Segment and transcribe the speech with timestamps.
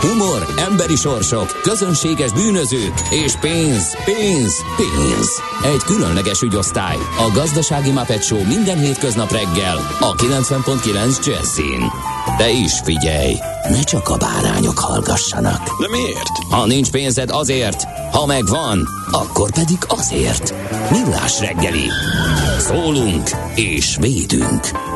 [0.00, 5.28] Humor, emberi sorsok, közönséges bűnözők és pénz, pénz, pénz.
[5.64, 11.92] Egy különleges ügyosztály, a Gazdasági Muppet Show minden hétköznap reggel a 90.9 Jazzin.
[12.38, 13.34] De is figyelj,
[13.68, 15.80] ne csak a bárányok hallgassanak.
[15.80, 16.50] De miért?
[16.50, 20.54] Ha nincs pénzed azért, ha megvan, akkor pedig azért.
[20.90, 21.90] Millás reggeli.
[22.58, 24.87] Szólunk és védünk.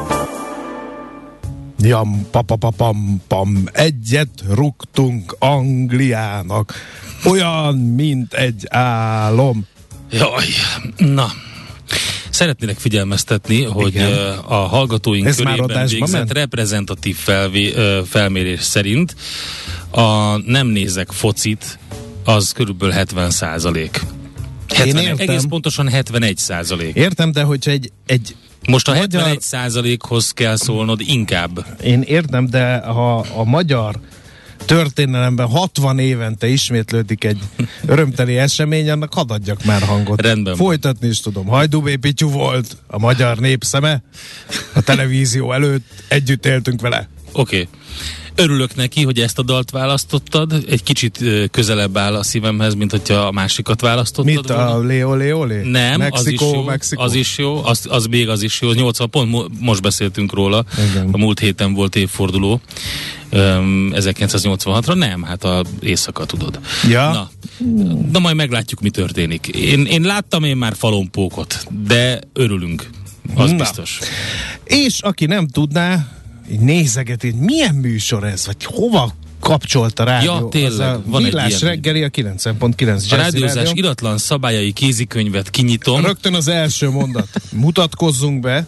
[1.82, 6.74] Jam, papapapam, pam, egyet rúgtunk Angliának,
[7.24, 9.66] olyan, mint egy álom.
[10.10, 10.44] Jaj,
[10.96, 11.32] na.
[12.30, 14.38] Szeretnélek figyelmeztetni, hogy Igen.
[14.38, 16.32] a hallgatóink Ez körében végzett ment?
[16.32, 17.74] reprezentatív felvé,
[18.06, 19.16] felmérés szerint
[19.90, 21.78] a nem nézek focit,
[22.24, 24.00] az körülbelül 70 százalék.
[24.84, 25.28] Én értem.
[25.28, 26.94] Egész pontosan 71 százalék.
[26.94, 28.36] Értem, de hogyha egy, egy
[28.68, 31.66] Most a Magyar- 71 százalékhoz kell szólnod inkább.
[31.82, 34.00] én értem, de ha a magyar
[34.64, 37.38] történelemben 60 évente ismétlődik egy
[37.86, 40.20] örömteli esemény, annak hadd adjak már hangot.
[40.20, 40.56] Rendben.
[40.56, 41.46] Folytatni is tudom.
[41.46, 44.02] Hajdubé Pityu volt a magyar népszeme,
[44.74, 47.08] a televízió előtt együtt éltünk vele.
[47.32, 47.60] Oké.
[47.60, 47.68] Okay.
[48.34, 50.64] Örülök neki, hogy ezt a dalt választottad.
[50.68, 54.74] Egy kicsit közelebb áll a szívemhez, mint hogyha a másikat választottad Mit volna.
[54.74, 55.62] a Leo Leole?
[55.62, 57.02] Nem, Mexikó, az is jó, Mexikó.
[57.02, 58.72] az is jó, az, az még az is jó.
[58.72, 60.64] 80 pont, mo- most beszéltünk róla.
[60.90, 61.08] Igen.
[61.12, 62.60] A múlt héten volt évforduló.
[63.32, 66.58] Um, 1986-ra nem, hát a éjszaka tudod.
[66.88, 67.10] Ja.
[67.10, 67.30] Na,
[68.10, 69.46] de majd meglátjuk, mi történik.
[69.46, 72.88] Én, én láttam én már falompókot, de örülünk.
[73.34, 73.56] Az Na.
[73.56, 73.98] biztos.
[74.64, 76.06] És aki nem tudná,
[76.52, 80.32] így nézegeti, milyen műsor ez, vagy hova kapcsolt a rádió.
[80.32, 81.72] Ja, tényleg, az a van egy Villás ilyen.
[81.74, 83.72] reggeli a 90.9 A rádiózás Rádió.
[83.74, 86.04] iratlan szabályai kézikönyvet kinyitom.
[86.04, 87.28] Rögtön az első mondat.
[87.52, 88.66] Mutatkozzunk be.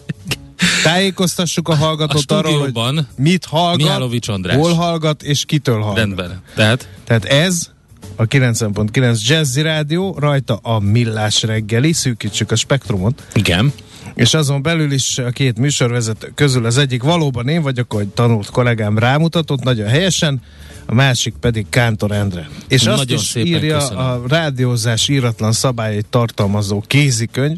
[0.83, 4.55] Tájékoztassuk a hallgatót A arról, hogy mit hallgat, Mihálovics András.
[4.55, 5.97] hol hallgat és kitől hallgat.
[5.97, 6.41] Rendben.
[6.55, 7.69] Tehát Tehát ez
[8.15, 13.73] a 90.9 Jazzy Rádió, rajta a Millás reggeli, szűkítsük a spektrumot, igen.
[14.13, 18.49] És azon belül is a két műsorvezető közül az egyik valóban én vagyok, ahogy tanult
[18.49, 20.41] kollégám rámutatott, nagyon helyesen,
[20.85, 22.49] a másik pedig Kántor Endre.
[22.67, 24.03] És azt Nagyon is szépen írja köszönöm.
[24.03, 27.57] a rádiózás íratlan szabályait tartalmazó kézikönyv,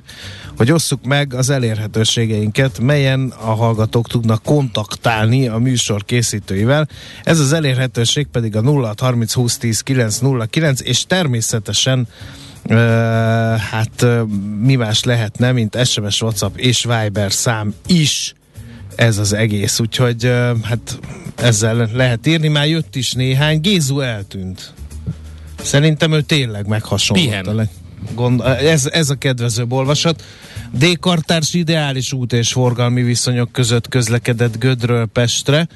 [0.57, 6.87] hogy osszuk meg az elérhetőségeinket, melyen a hallgatók tudnak kontaktálni a műsor készítőivel.
[7.23, 12.07] Ez az elérhetőség pedig a 0630 20 10 909, és természetesen
[12.69, 12.75] Uh,
[13.57, 14.27] hát uh,
[14.59, 18.33] mi más lehetne, mint SMS, WhatsApp és Viber szám is
[18.95, 20.99] ez az egész, úgyhogy uh, hát
[21.35, 24.73] ezzel lehet írni, már jött is néhány, Gézu eltűnt.
[25.61, 27.25] Szerintem ő tényleg meghasonlott.
[27.25, 27.69] Pihen.
[28.15, 30.23] Gond, ez, ez a kedvezőbb olvasat.
[30.71, 30.99] D.
[30.99, 35.67] Kartárs ideális út és forgalmi viszonyok között közlekedett Gödről Pestre.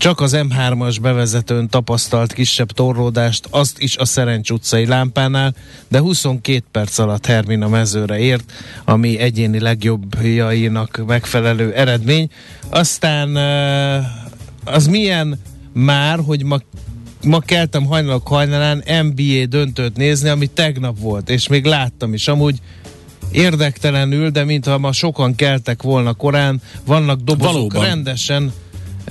[0.00, 5.54] Csak az M3-as bevezetőn tapasztalt kisebb torlódást, azt is a Szerencs utcai lámpánál,
[5.88, 8.52] de 22 perc alatt Hermina mezőre ért,
[8.84, 12.30] ami egyéni legjobbjainak megfelelő eredmény.
[12.68, 13.36] Aztán
[14.64, 15.40] az milyen
[15.72, 16.58] már, hogy ma
[17.22, 22.28] ma keltem hajnalok hajnalán NBA döntőt nézni, ami tegnap volt, és még láttam is.
[22.28, 22.58] Amúgy
[23.30, 27.84] érdektelenül, de mintha ma sokan keltek volna korán, vannak dobozok Valóban.
[27.84, 28.52] rendesen,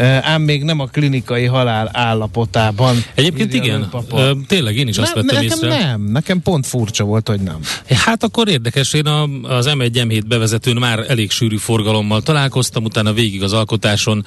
[0.06, 3.04] ám még nem a klinikai halál állapotában.
[3.16, 5.86] Egyébként igen, ö, tényleg én is azt nem, vettem nekem észre.
[5.86, 7.58] nem, nekem pont furcsa volt, hogy nem.
[7.90, 13.14] Hát akkor érdekes, én a, az M1 M7 bevezetőn már elég sűrű forgalommal találkoztam, utána
[13.14, 14.26] végig az alkotáson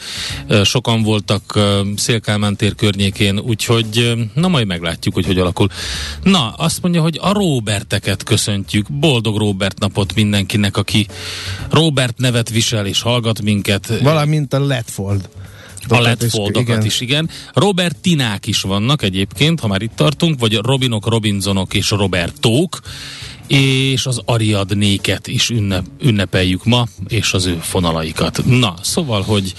[0.65, 1.59] sokan voltak
[1.97, 5.69] Szélkálmán tér környékén, úgyhogy na majd meglátjuk, hogy hogy alakul.
[6.22, 11.06] Na, azt mondja, hogy a Roberteket köszöntjük, boldog Robert napot mindenkinek, aki
[11.71, 13.93] Robert nevet visel és hallgat minket.
[14.03, 15.28] Valamint a Letfold.
[15.88, 17.31] A letfoldokat is, igen.
[17.53, 22.81] Robertinák is vannak egyébként, ha már itt tartunk, vagy Robinok, Robinsonok és Robertók,
[23.47, 28.44] és az Ariadnéket is ünnep, ünnepeljük ma, és az ő fonalaikat.
[28.44, 29.54] Na, szóval, hogy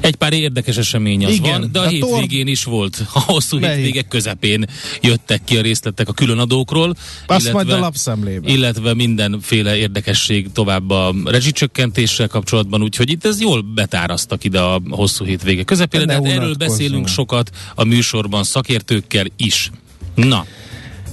[0.00, 3.06] egy pár érdekes esemény az Igen, van, de a, a hétvégén is volt.
[3.12, 3.76] A hosszú Melyik?
[3.76, 4.66] hétvégek közepén
[5.00, 6.94] jöttek ki a részletek a különadókról.
[7.26, 8.50] Azt majd a lapszemlébe.
[8.50, 15.24] Illetve mindenféle érdekesség tovább a rezsicsökkentéssel kapcsolatban, úgyhogy itt ez jól betárasztak ide a hosszú
[15.24, 19.70] hétvége közepére, Ne de hát erről beszélünk sokat a műsorban szakértőkkel is.
[20.14, 20.46] Na,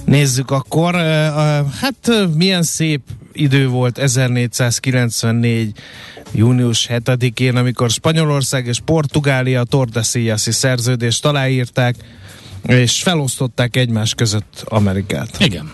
[0.06, 0.94] Nézzük akkor,
[1.80, 3.00] hát milyen szép
[3.32, 5.72] idő volt 1494
[6.32, 11.96] június 7-én, amikor Spanyolország és Portugália Tordesillas-i szerződést aláírták,
[12.66, 15.36] és felosztották egymás között Amerikát.
[15.38, 15.72] igen.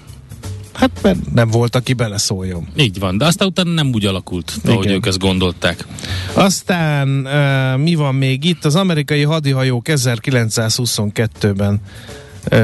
[0.73, 2.69] Hát mert nem volt, aki beleszóljon.
[2.77, 4.73] Így van, de aztán utána nem úgy alakult, Igen.
[4.73, 5.87] ahogy ők ezt gondolták.
[6.35, 8.65] Aztán uh, mi van még itt?
[8.65, 11.81] Az amerikai hadihajók 1922-ben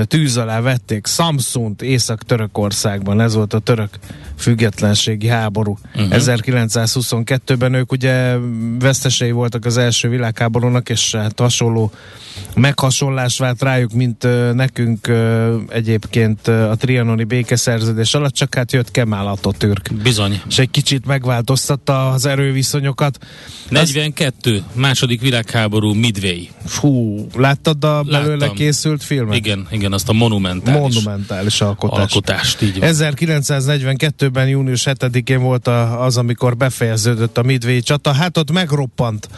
[0.05, 3.91] tűz alá vették Samsung Észak-Törökországban, ez volt a török
[4.39, 5.79] függetlenségi háború.
[5.95, 6.13] Uh-huh.
[6.17, 8.37] 1922-ben ők ugye
[8.79, 11.93] vesztesei voltak az első világháborúnak, és hát hasonló
[12.55, 18.73] meghasonlás vált rájuk, mint uh, nekünk uh, egyébként uh, a trianoni békeszerződés alatt, csak hát
[18.73, 19.91] jött Kemal Atatürk.
[20.03, 20.41] Bizony.
[20.49, 23.19] És egy kicsit megváltoztatta az erőviszonyokat.
[23.69, 24.55] 42.
[24.55, 24.63] Az...
[24.75, 26.41] második világháború Midway.
[26.65, 28.55] Fú, láttad a belőle Láttam.
[28.55, 29.37] készült filmet?
[29.37, 32.01] Igen, igen, azt a monumentális, monumentális alkotást.
[32.01, 32.89] alkotást így van.
[34.29, 35.67] 1942-ben június 7-én volt
[35.99, 38.13] az, amikor befejeződött a Midway csata.
[38.13, 39.29] Hát ott megroppant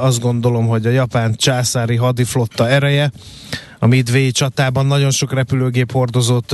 [0.00, 3.10] azt gondolom, hogy a japán császári hadiflotta ereje
[3.82, 6.50] a Midway csatában nagyon sok repülőgép hordozót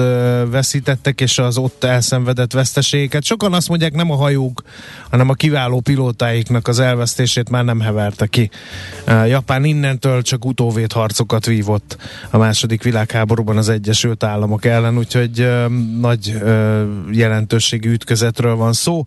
[0.51, 3.25] veszítettek, és az ott elszenvedett veszteségeket.
[3.25, 4.63] Sokan azt mondják, nem a hajók,
[5.11, 8.51] hanem a kiváló pilótáiknak az elvesztését már nem heverte ki.
[9.07, 11.97] Japán innentől csak utóvét harcokat vívott
[12.31, 15.49] a második világháborúban az Egyesült Államok ellen, úgyhogy
[16.01, 16.39] nagy
[17.11, 19.05] jelentőségű ütközetről van szó.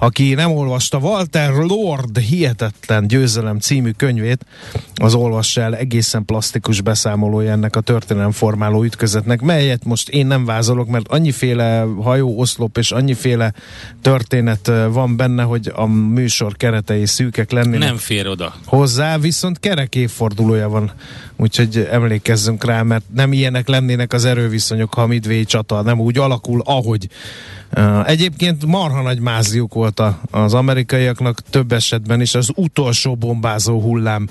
[0.00, 4.46] Aki nem olvasta Walter Lord hihetetlen győzelem című könyvét,
[4.94, 10.88] az olvassa el egészen plastikus beszámolója ennek a történelemformáló ütközetnek, melyet most én nem vázolok,
[10.88, 13.52] mert annyiféle hajó, oszlop és annyiféle
[14.02, 17.88] történet van benne, hogy a műsor keretei szűkek lennének.
[17.88, 18.54] Nem fér oda.
[18.64, 20.92] Hozzá, viszont kerek évfordulója van,
[21.36, 26.18] úgyhogy emlékezzünk rá, mert nem ilyenek lennének az erőviszonyok, ha a Midway csata nem úgy
[26.18, 27.08] alakul, ahogy
[28.04, 34.28] Egyébként marha nagy máziuk volt az amerikaiaknak több esetben is az utolsó bombázó hullám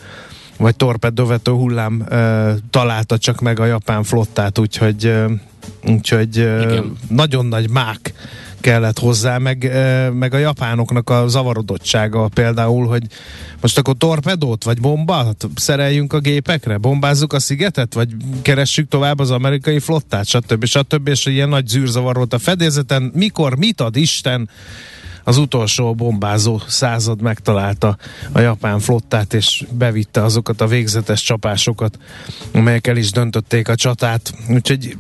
[0.58, 5.32] vagy torpedóvető hullám uh, találta csak meg a japán flottát, úgyhogy, uh,
[5.86, 8.14] úgyhogy uh, nagyon nagy mák
[8.62, 9.72] kellett hozzá, meg,
[10.14, 13.04] meg a japánoknak a zavarodottsága például, hogy
[13.62, 18.10] most akkor torpedót vagy bombát szereljünk a gépekre, bombázzuk a szigetet, vagy
[18.42, 20.66] keressük tovább az amerikai flottát, stb.
[20.66, 21.08] stb.
[21.08, 23.12] És ilyen nagy zűrzavar volt a fedélzeten.
[23.16, 24.50] Mikor, mit ad Isten?
[25.28, 27.98] Az utolsó bombázó század megtalálta
[28.32, 31.98] a japán flottát, és bevitte azokat a végzetes csapásokat,
[32.52, 34.34] amelyek el is döntötték a csatát.
[34.50, 34.98] Úgyhogy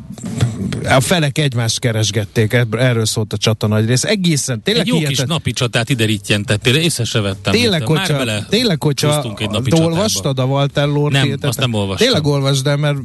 [0.84, 4.04] a felek egymást keresgették, erről szólt a csata nagy rész.
[4.04, 5.18] Egészen, tényleg Egy jó hihetet...
[5.18, 7.54] kis napi csatát ide rittyentettél, észre se vettem.
[7.54, 11.50] Tényleg, hogyha, bele tényleg, hogyha te olvastad a Walter Lord Nem, hihetet?
[11.50, 12.08] azt nem olvastam.
[12.08, 12.98] Tényleg olvasd el, mert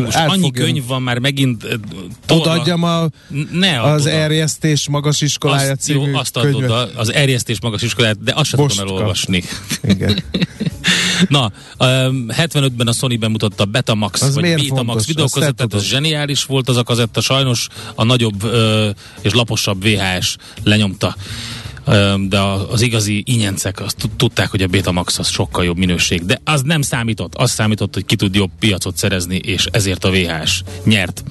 [0.00, 1.78] Most annyi könyv van már megint
[2.28, 3.06] Odaadjam a,
[3.52, 8.22] ne az erjesztés magas iskolája azt, című jó, azt adod, oda az erjesztés magas iskolát,
[8.22, 9.42] de azt sem tudom elolvasni.
[9.82, 10.22] Igen.
[11.28, 16.76] Na, um, 75-ben a Sony bemutatta Betamax, az vagy Betamax videókazettát, az zseniális volt az
[16.76, 18.88] a kazetta, sajnos a nagyobb uh,
[19.20, 21.16] és laposabb VHS lenyomta
[22.28, 26.24] de az igazi ingyencek azt tudták, hogy a Betamax az sokkal jobb minőség.
[26.24, 27.34] De az nem számított.
[27.34, 31.24] Az számított, hogy ki tud jobb piacot szerezni, és ezért a VHS nyert.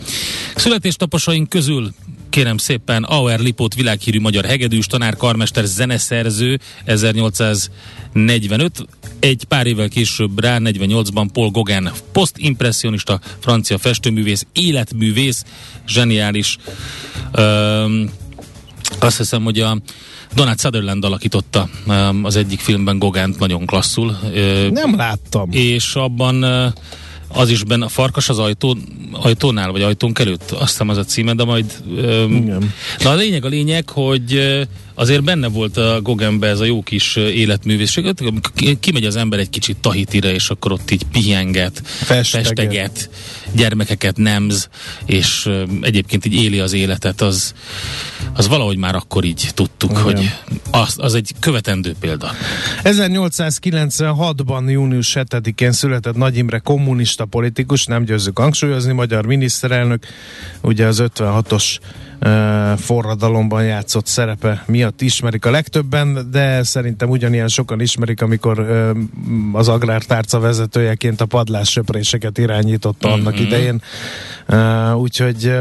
[0.55, 1.91] Születéstaposaink közül
[2.31, 8.85] kérem szépen Auer Lipót világhírű magyar hegedűs, tanár, karmester, zeneszerző 1845,
[9.19, 15.43] egy pár évvel később rá 48-ban Paul Gauguin posztimpressionista francia festőművész, életművész,
[15.87, 16.57] zseniális
[17.37, 18.09] Üm,
[18.99, 19.77] azt hiszem, hogy a
[20.35, 21.69] Donald Sutherland alakította
[22.23, 24.17] az egyik filmben Gogánt nagyon klasszul.
[24.71, 25.51] Nem láttam.
[25.51, 26.45] És abban
[27.33, 28.77] az is benne, a farkas az ajtó,
[29.11, 31.73] ajtónál, vagy ajtón előtt, azt hiszem az a címe, de majd...
[31.87, 32.73] Um, Igen.
[32.99, 34.59] Na a lényeg a lényeg, hogy
[35.01, 38.13] azért benne volt a Gogenbe ez a jó kis életművészség,
[38.79, 43.09] kimegy az ember egy kicsit Tahitire, és akkor ott így pihenget, festeget, festeget
[43.53, 44.69] gyermekeket nemz,
[45.05, 45.49] és
[45.81, 47.53] egyébként így éli az életet, az,
[48.33, 50.03] az valahogy már akkor így tudtuk, Igen.
[50.03, 50.31] hogy
[50.71, 52.31] az, az egy követendő példa.
[52.83, 60.05] 1896-ban június 7-én született Nagy Imre kommunista politikus, nem győzzük hangsúlyozni, magyar miniszterelnök,
[60.61, 61.77] ugye az 56-os
[62.77, 68.59] forradalomban játszott szerepe miatt ismerik a legtöbben, de szerintem ugyanilyen sokan ismerik, amikor
[69.53, 73.19] az agrártárca vezetőjeként a padlássöpréseket irányította mm-hmm.
[73.19, 73.81] annak idején.
[74.95, 75.51] Úgyhogy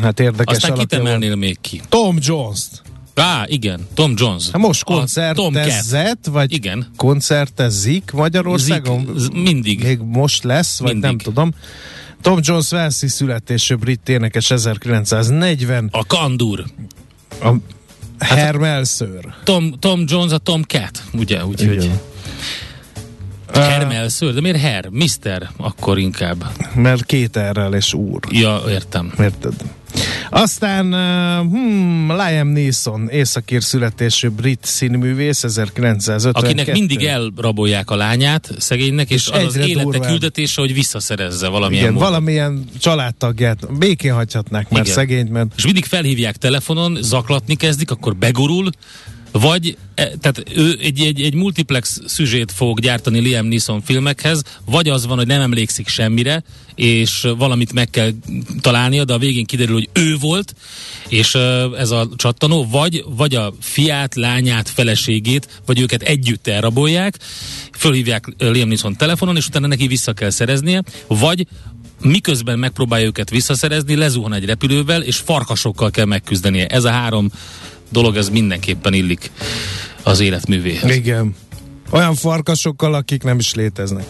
[0.00, 1.80] hát érdekes Aztán kit emelnél még ki?
[1.88, 2.82] Tom Jones-t.
[3.14, 4.50] Á, igen, Tom Jones.
[4.52, 6.86] Hát most koncertezett, vagy igen.
[6.96, 9.14] koncertezik Magyarországon?
[9.16, 9.82] Zik, mindig.
[9.82, 11.08] Még most lesz, vagy mindig.
[11.10, 11.50] nem tudom.
[12.22, 15.88] Tom Jones Velszi születésű brit énekes 1940.
[15.92, 16.64] A Kandur.
[17.42, 17.52] A
[18.18, 19.24] Hermelször.
[19.44, 21.46] Tom, Tom Jones a Tom Cat, ugye?
[21.46, 21.84] Úgyhogy...
[21.84, 22.11] Herm
[23.52, 24.34] elször?
[24.34, 24.88] De miért Her?
[24.90, 26.44] Mister akkor inkább.
[26.74, 28.20] Mert két errel és úr.
[28.30, 29.12] Ja, értem.
[29.20, 29.54] Érted?
[30.30, 30.84] Aztán
[31.50, 36.46] hmm, Liam Neeson, északír születésű brit színművész, 1952.
[36.46, 40.10] Akinek mindig elrabolják a lányát, szegénynek, és, és az, az élete durván.
[40.10, 42.08] küldetése, hogy visszaszerezze valamilyen Igen, módon.
[42.08, 44.94] valamilyen családtagját békén hagyhatnák már Igen.
[44.94, 45.52] szegényt, mert...
[45.56, 48.70] És mindig felhívják telefonon, zaklatni kezdik, akkor begurul,
[49.32, 54.88] vagy e, tehát ő egy, egy, egy multiplex szüzsét fog gyártani Liam Neeson filmekhez, vagy
[54.88, 56.42] az van, hogy nem emlékszik semmire,
[56.74, 58.10] és valamit meg kell
[58.60, 60.54] találnia, de a végén kiderül, hogy ő volt,
[61.08, 61.34] és
[61.78, 67.18] ez a csattanó, vagy, vagy a fiát, lányát, feleségét, vagy őket együtt elrabolják,
[67.76, 71.46] fölhívják Liam Neeson telefonon, és utána neki vissza kell szereznie, vagy
[72.00, 76.66] miközben megpróbálja őket visszaszerezni, lezuhan egy repülővel, és farkasokkal kell megküzdenie.
[76.66, 77.30] Ez a három
[77.92, 79.30] dolog, ez mindenképpen illik
[80.02, 80.96] az életművéhez.
[80.96, 81.34] Igen.
[81.92, 84.04] Olyan farkasokkal, akik nem is léteznek.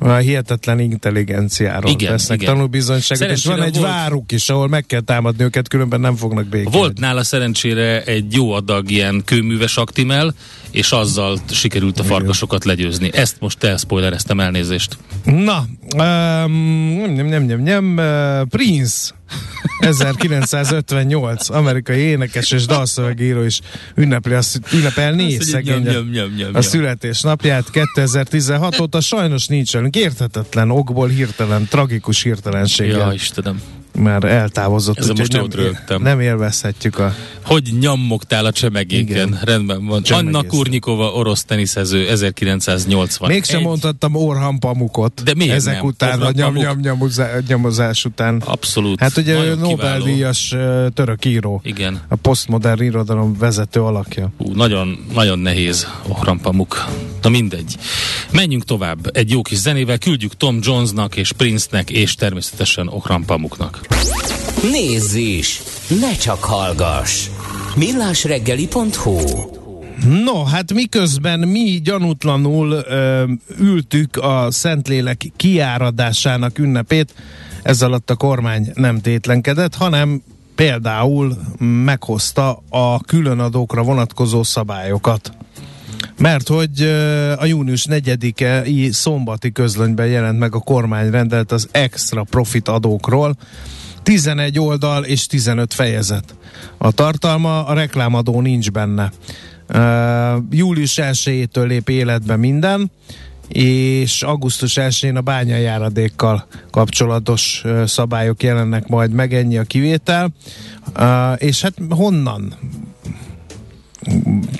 [0.00, 2.54] Olyan hihetetlen intelligenciáról igen, tesznek igen.
[2.54, 3.86] tanúbizonyságot, és van egy volt...
[3.86, 6.76] váruk is, ahol meg kell támadni őket, különben nem fognak békélni.
[6.76, 10.34] Volt nála szerencsére egy jó adag ilyen kőműves aktimel,
[10.70, 13.10] és azzal sikerült a farkasokat legyőzni.
[13.12, 14.96] Ezt most te spoilereztem elnézést.
[15.24, 16.52] Na, um,
[17.14, 19.14] nem, nem, nem, nem, uh, Prince
[19.78, 23.60] 1958, amerikai énekes és dalszövegíró is
[23.94, 24.40] ünnepli, a,
[24.72, 29.96] ünnepelni szegény nyom, nyom, nyom, a születésnapját 2016 óta sajnos nincs velünk.
[29.96, 32.98] Érthetetlen okból hirtelen, tragikus hirtelenséggel.
[32.98, 33.60] Ja, Istenem
[33.94, 34.98] már eltávozott.
[34.98, 36.02] Ez most nem, rögtem.
[36.02, 37.14] Nem élvezhetjük a...
[37.44, 39.06] Hogy nyammogtál a csemegéken?
[39.06, 39.38] Igen.
[39.42, 40.02] Rendben van.
[40.02, 40.34] Csemegész.
[40.34, 43.28] Anna Kurnikova, orosz teniszező, 1980.
[43.28, 43.64] Mégsem Egy...
[43.64, 45.22] mondhattam Orhan Pamukot.
[45.22, 45.84] De miért Ezek nem?
[45.84, 48.42] után, Orhan a nyom, nyom, nyomozá, nyomozás után.
[48.44, 49.00] Abszolút.
[49.00, 50.54] Hát ugye Nobel-díjas
[50.94, 51.60] török író.
[51.64, 52.00] Igen.
[52.08, 54.30] A posztmodern irodalom vezető alakja.
[54.38, 56.88] Hú, nagyon, nagyon nehéz Orhan Pamuk.
[57.22, 57.76] Na mindegy.
[58.30, 59.16] Menjünk tovább.
[59.16, 63.80] Egy jó kis zenével küldjük Tom Jonesnak és Prince-nek és természetesen Orhan Pamuknak.
[64.62, 65.62] Nézz is!
[66.00, 67.28] Ne csak hallgass!
[67.76, 69.16] millásreggeli.hu
[70.24, 73.24] No, hát miközben mi gyanútlanul ö,
[73.58, 77.14] ültük a Szentlélek kiáradásának ünnepét,
[77.62, 80.22] ez alatt a kormány nem tétlenkedett, hanem
[80.54, 85.32] például meghozta a különadókra vonatkozó szabályokat.
[86.22, 86.82] Mert hogy
[87.38, 93.36] a június 4-i szombati közlönyben jelent meg a kormány rendelt az extra profit adókról,
[94.02, 96.34] 11 oldal és 15 fejezet.
[96.78, 99.12] A tartalma, a reklámadó nincs benne.
[99.68, 102.90] Uh, július 1-től lép életbe minden,
[103.48, 110.32] és augusztus 1-én a bányajáradékkal kapcsolatos uh, szabályok jelennek majd meg, ennyi a kivétel.
[110.98, 112.54] Uh, és hát honnan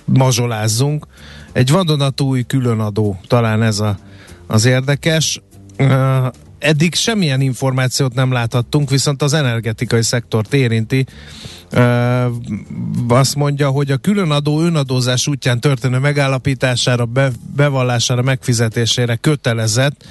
[0.05, 1.07] mazsolázzunk?
[1.53, 3.99] Egy vadonatúj különadó, talán ez a,
[4.47, 5.41] az érdekes.
[6.59, 11.07] Eddig semmilyen információt nem láthattunk, viszont az energetikai szektort érinti.
[13.09, 20.05] Azt mondja, hogy a különadó önadózás útján történő megállapítására, be, bevallására, megfizetésére kötelezett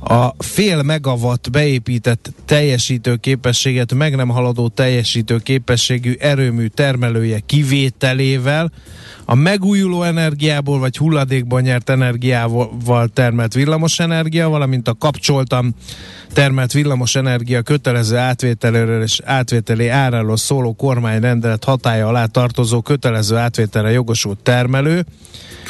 [0.00, 8.72] a fél megawatt beépített teljesítő képességet meg nem haladó teljesítő képességű erőmű termelője kivételével
[9.24, 15.74] a megújuló energiából vagy hulladékból nyert energiával termelt villamosenergia, valamint a kapcsoltam
[16.32, 24.38] termelt villamosenergia kötelező átvételéről és átvételi áráról szóló kormányrendelet hatája alá tartozó kötelező átvételre jogosult
[24.38, 25.04] termelő,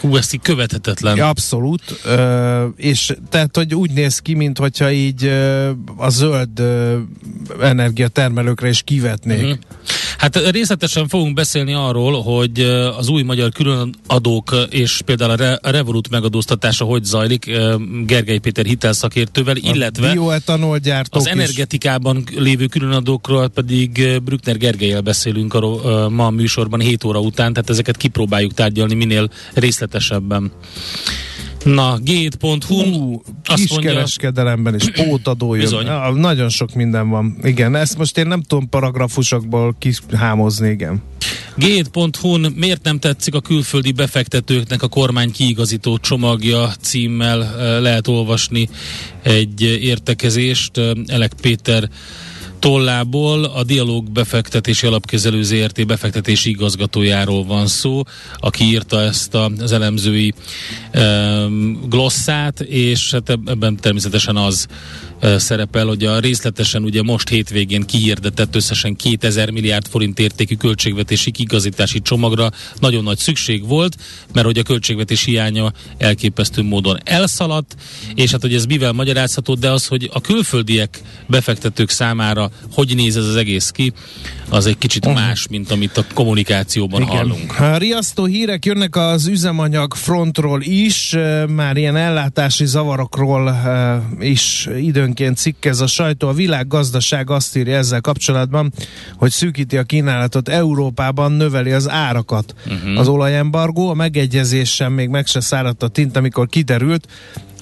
[0.00, 1.20] Hú, ezt így követhetetlen.
[1.20, 2.00] Abszolút.
[2.04, 6.62] Ö, és tehát, hogy úgy néz ki, mintha így ö, a zöld
[7.60, 9.42] energiatermelőkre is kivetnék.
[9.42, 9.58] Uh-huh.
[10.18, 12.60] Hát részletesen fogunk beszélni arról, hogy
[12.96, 17.50] az új magyar különadók és például a, Re- a Revolut megadóztatása hogy zajlik
[18.06, 22.38] Gergely Péter hitelszakértővel, illetve bioetanol gyártók az energetikában is.
[22.38, 27.96] lévő különadókról pedig Brückner Gergelyel beszélünk a, ma a műsorban 7 óra után, tehát ezeket
[27.96, 30.52] kipróbáljuk tárgyalni minél részletesebben.
[31.74, 35.86] Na, gate.hu kiskereskedelemben is pótadó jön.
[35.86, 37.36] Ja, nagyon sok minden van.
[37.42, 41.02] Igen, ezt most én nem tudom paragrafusokból kihámozni, igen.
[41.56, 48.68] Gate.hu-n miért nem tetszik a külföldi befektetőknek a kormány kiigazító csomagja címmel eh, lehet olvasni
[49.22, 50.78] egy értekezést.
[50.78, 51.88] Eh, Elek Péter
[52.58, 58.02] tollából a Dialóg befektetési alapkezelő ZRT befektetési igazgatójáról van szó,
[58.36, 60.34] aki írta ezt az elemzői
[60.94, 64.66] um, glosszát, és hát ebben természetesen az
[65.36, 72.00] szerepel, hogy a részletesen ugye most hétvégén kihirdetett összesen 2000 milliárd forint értékű költségvetési kigazítási
[72.00, 73.96] csomagra nagyon nagy szükség volt,
[74.32, 77.76] mert hogy a költségvetés hiánya elképesztő módon elszaladt,
[78.14, 83.16] és hát hogy ez mivel magyarázható, de az, hogy a külföldiek befektetők számára hogy néz
[83.16, 83.92] ez az egész ki,
[84.50, 85.20] az egy kicsit uh-huh.
[85.20, 87.16] más, mint amit a kommunikációban Igen.
[87.16, 87.60] hallunk.
[87.60, 91.16] A riasztó hírek jönnek az üzemanyag frontról is,
[91.48, 93.56] már ilyen ellátási zavarokról
[94.20, 96.28] is időnként cikkez a sajtó.
[96.28, 98.72] A világgazdaság azt írja ezzel kapcsolatban,
[99.16, 102.54] hogy szűkíti a kínálatot Európában, növeli az árakat.
[102.66, 102.98] Uh-huh.
[102.98, 107.06] Az olajembargó, a megegyezés sem még meg se száradt a tint, amikor kiderült,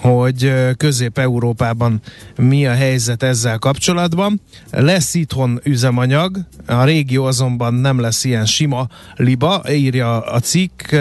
[0.06, 2.00] hogy Közép-Európában
[2.36, 4.40] mi a helyzet ezzel kapcsolatban.
[4.70, 10.94] Lesz itthon üzemanyag, a régió azonban nem lesz ilyen sima liba, írja a cikk.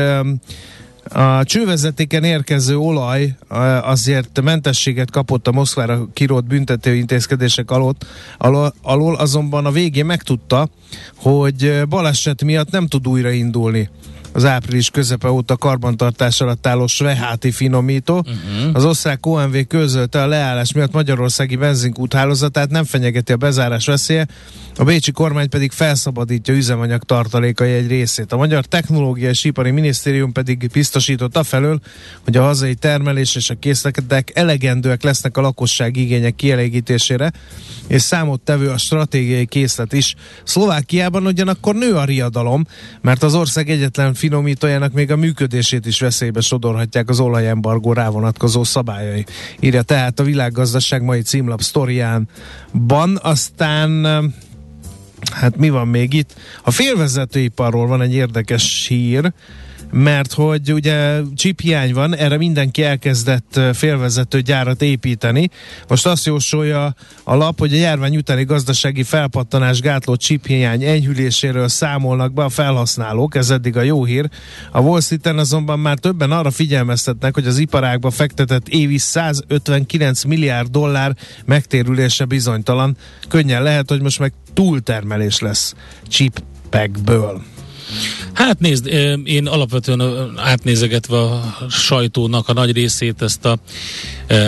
[1.10, 3.36] A csővezetéken érkező olaj
[3.82, 7.96] azért mentességet kapott a Moszkvára kirót büntető intézkedések alól,
[8.82, 10.70] alól, azonban a végén megtudta,
[11.16, 13.90] hogy baleset miatt nem tud újraindulni
[14.36, 18.16] az április közepe óta karbantartás alatt álló Sveháti finomító.
[18.18, 18.70] Uh-huh.
[18.74, 24.28] Az osztrák OMV közölte a leállás miatt Magyarországi benzinkút hálózatát nem fenyegeti a bezárás veszélye,
[24.78, 28.32] a bécsi kormány pedig felszabadítja üzemanyag tartalékai egy részét.
[28.32, 31.80] A Magyar Technológiai és Ipari Minisztérium pedig biztosította felől,
[32.24, 37.32] hogy a hazai termelés és a készletek elegendőek lesznek a lakosság igények kielégítésére,
[37.88, 40.16] és számot tevő a stratégiai készlet is.
[40.44, 42.66] Szlovákiában ugyanakkor nő a riadalom,
[43.02, 49.26] mert az ország egyetlen finomítójának még a működését is veszélybe sodorhatják az olajembargó rávonatkozó szabályai.
[49.60, 53.20] Írja tehát a világgazdaság mai címlap sztoriánban.
[53.22, 54.06] Aztán
[55.32, 56.34] hát mi van még itt?
[56.64, 59.34] A félvezetőiparról van egy érdekes hír,
[59.96, 61.22] mert hogy ugye
[61.62, 65.50] hiány van, erre mindenki elkezdett félvezető gyárat építeni.
[65.88, 72.34] Most azt jósolja a lap, hogy a járvány utáni gazdasági felpattanás gátló hiány enyhüléséről számolnak
[72.34, 74.30] be a felhasználók, ez eddig a jó hír.
[74.72, 80.72] A Wall Street-en azonban már többen arra figyelmeztetnek, hogy az iparágba fektetett évi 159 milliárd
[80.72, 82.98] dollár megtérülése bizonytalan.
[83.28, 85.76] Könnyen lehet, hogy most meg túltermelés lesz
[86.08, 87.55] chipekből.
[88.34, 88.88] Hát nézd,
[89.24, 93.58] én alapvetően átnézegetve a sajtónak a nagy részét, ezt a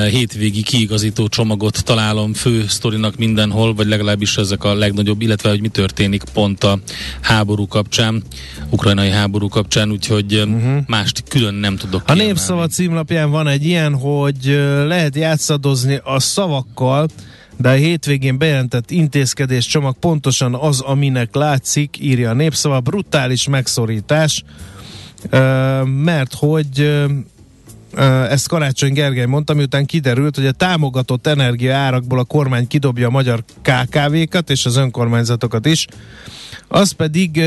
[0.10, 5.68] hétvégi kiigazító csomagot találom fő sztorinak mindenhol, vagy legalábbis ezek a legnagyobb, illetve hogy mi
[5.68, 6.80] történik pont a
[7.22, 8.24] háború kapcsán,
[8.70, 10.78] ukrajnai háború kapcsán, úgyhogy uh-huh.
[10.88, 14.46] mást külön nem tudok A Népszava címlapján van egy ilyen, hogy
[14.88, 17.08] lehet játszadozni a szavakkal,
[17.58, 24.44] de a hétvégén bejelentett intézkedés csomag pontosan az, aminek látszik, írja a népszava, brutális megszorítás,
[25.84, 27.06] mert hogy
[28.30, 33.12] ezt Karácsony Gergely mondta, miután kiderült, hogy a támogatott energia árakból a kormány kidobja a
[33.12, 35.88] magyar KKV-kat és az önkormányzatokat is,
[36.68, 37.42] az pedig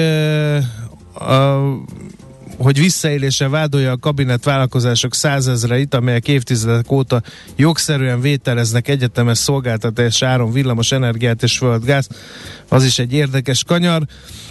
[2.63, 7.23] hogy visszaélése vádolja a kabinet vállalkozások százezreit, amelyek évtizedek óta
[7.57, 12.09] jogszerűen vételeznek egyetemes szolgáltatás áron villamos energiát és földgáz.
[12.69, 14.03] Az is egy érdekes kanyar.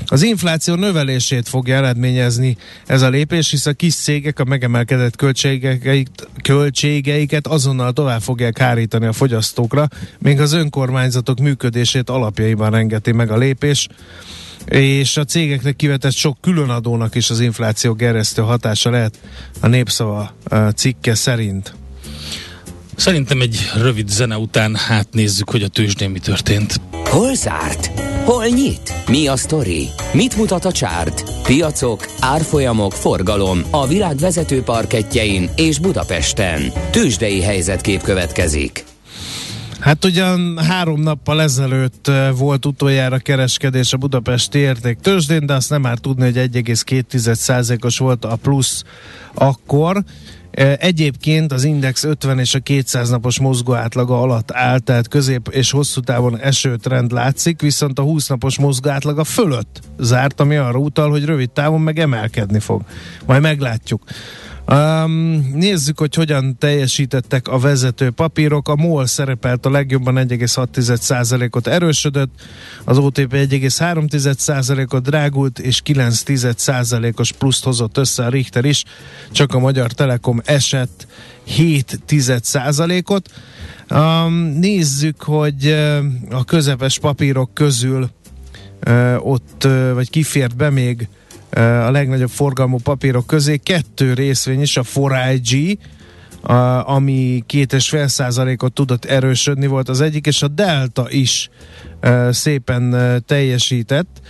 [0.06, 6.28] Az infláció növelését fogja eredményezni ez a lépés, hisz a kis cégek a megemelkedett költségeiket,
[6.44, 9.88] költségeiket azonnal tovább fogják hárítani a fogyasztókra,
[10.20, 13.88] még az önkormányzatok működését alapjaiban engeti meg a lépés
[14.66, 19.20] és a cégeknek kivetett sok különadónak is az infláció geresztő hatása lehet
[19.60, 20.34] a népszava
[20.76, 21.74] cikke szerint.
[22.96, 26.82] Szerintem egy rövid zene után átnézzük, hogy a tőzsdén mi történt.
[27.06, 27.92] Hol zárt?
[28.24, 28.94] Hol nyit?
[29.08, 29.88] Mi a sztori?
[30.14, 31.24] Mit mutat a csárt?
[31.44, 36.72] Piacok, árfolyamok, forgalom a világ vezető parketjein és Budapesten.
[36.92, 38.86] Tőzsdei helyzetkép következik.
[39.80, 45.82] Hát ugyan három nappal ezelőtt volt utoljára kereskedés a Budapesti érték tőzsdén, de azt nem
[45.82, 48.84] már tudni, hogy 1,2%-os volt a plusz
[49.34, 50.04] akkor.
[50.78, 55.72] Egyébként az Index 50 és a 200 napos mozgó átlaga alatt áll, tehát közép és
[55.72, 61.10] hosszú távon esőtrend látszik, viszont a 20 napos mozgó átlaga fölött zárt, ami arra utal,
[61.10, 62.82] hogy rövid távon meg emelkedni fog.
[63.26, 64.04] Majd meglátjuk.
[64.74, 68.68] Um, nézzük, hogy hogyan teljesítettek a vezető papírok.
[68.68, 72.42] A MOL szerepelt a legjobban 1,6%-ot erősödött,
[72.84, 78.84] az OTP 1,3%-ot drágult, és 9%-os pluszt hozott össze a Richter is,
[79.32, 81.08] csak a Magyar Telekom esett
[81.58, 83.30] 7%-ot.
[83.90, 85.76] Um, nézzük, hogy
[86.30, 88.10] a közepes papírok közül
[88.88, 91.08] uh, ott, uh, vagy kifért be még
[91.52, 95.78] a legnagyobb forgalmú papírok közé kettő részvény is, a 4IG,
[96.84, 101.50] ami két és fél százalékot tudott erősödni volt az egyik, és a Delta is
[102.30, 104.22] szépen teljesített,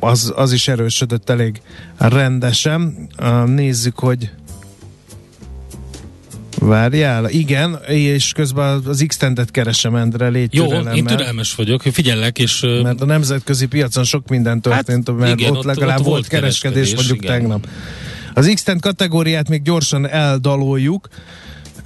[0.00, 1.60] az, az is erősödött elég
[1.98, 3.08] rendesen.
[3.46, 4.30] Nézzük, hogy
[6.60, 9.18] Várjál, igen, és közben az x
[9.50, 12.60] keresem, Endre, légy Jó, én türelmes vagyok, figyellek, és...
[12.82, 16.26] Mert a nemzetközi piacon sok minden történt, hát, mert igen, ott legalább ott, ott volt
[16.26, 17.38] kereskedés, kereskedés mondjuk igen.
[17.38, 17.68] tegnap.
[18.34, 21.08] Az x kategóriát még gyorsan eldaloljuk.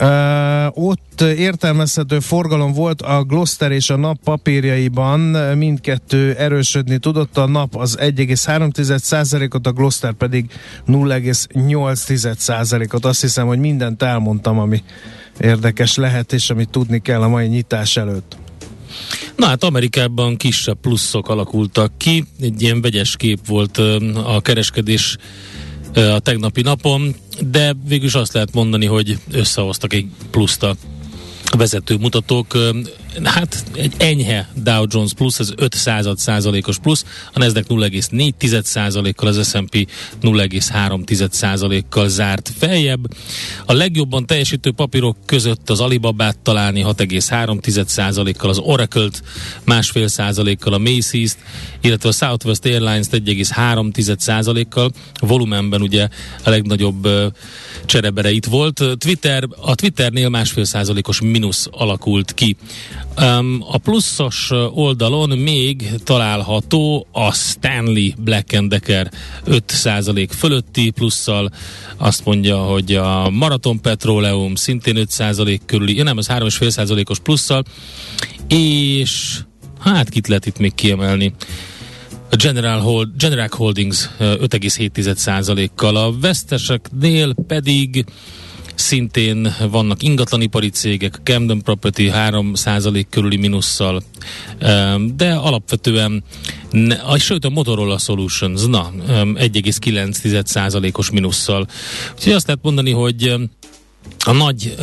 [0.03, 5.21] Uh, ott értelmezhető forgalom volt a Gloster és a nap papírjaiban,
[5.57, 10.51] mindkettő erősödni tudott, a nap az 1,3%-ot, a Gloster pedig
[10.87, 13.05] 0,8%-ot.
[13.05, 14.83] Azt hiszem, hogy mindent elmondtam, ami
[15.41, 18.37] érdekes lehet, és amit tudni kell a mai nyitás előtt.
[19.37, 23.79] Na hát Amerikában kisebb pluszok alakultak ki, egy ilyen vegyes kép volt
[24.25, 25.17] a kereskedés
[25.95, 27.15] a tegnapi napon,
[27.51, 30.77] de végül is azt lehet mondani, hogy összehoztak egy pluszt a
[31.57, 32.57] vezető mutatók
[33.25, 39.29] hát egy enyhe Dow Jones plusz, ez 5 század százalékos plusz, a Nasdaq 0,4 százalékkal,
[39.29, 39.89] az S&P
[40.23, 43.15] 0,3 százalékkal zárt feljebb.
[43.67, 49.23] A legjobban teljesítő papírok között az Alibabát találni 6,3 százalékkal, az Oracle-t
[49.65, 51.37] másfél százalékkal, a Macy's-t,
[51.81, 54.93] illetve a Southwest Airlines-t 1,3 százalékkal.
[55.21, 56.09] Volumenben ugye
[56.45, 57.09] a legnagyobb
[57.87, 58.83] cserebere itt volt.
[58.99, 62.57] Twitter, a Twitternél másfél százalékos mínusz alakult ki.
[63.61, 69.11] A pluszos oldalon még található a Stanley Black Decker
[69.47, 71.51] 5% fölötti plusszal,
[71.97, 77.65] azt mondja, hogy a Marathon Petroleum szintén 5% körüli, ja nem, az 3,5%-os plusszal,
[78.49, 79.39] és
[79.81, 81.35] hát kit lehet itt még kiemelni?
[82.31, 88.05] A General, Hold, General Holdings 5,7%-kal, a veszteseknél pedig
[88.75, 94.03] Szintén vannak ingatlanipari cégek, Camden Property 3% körüli minusszal,
[95.17, 96.25] de alapvetően,
[97.07, 101.67] a, sőt a Motorola Solutions, na, 1,9%-os minusszal.
[102.15, 103.35] Úgyhogy azt lehet mondani, hogy
[104.25, 104.75] a nagy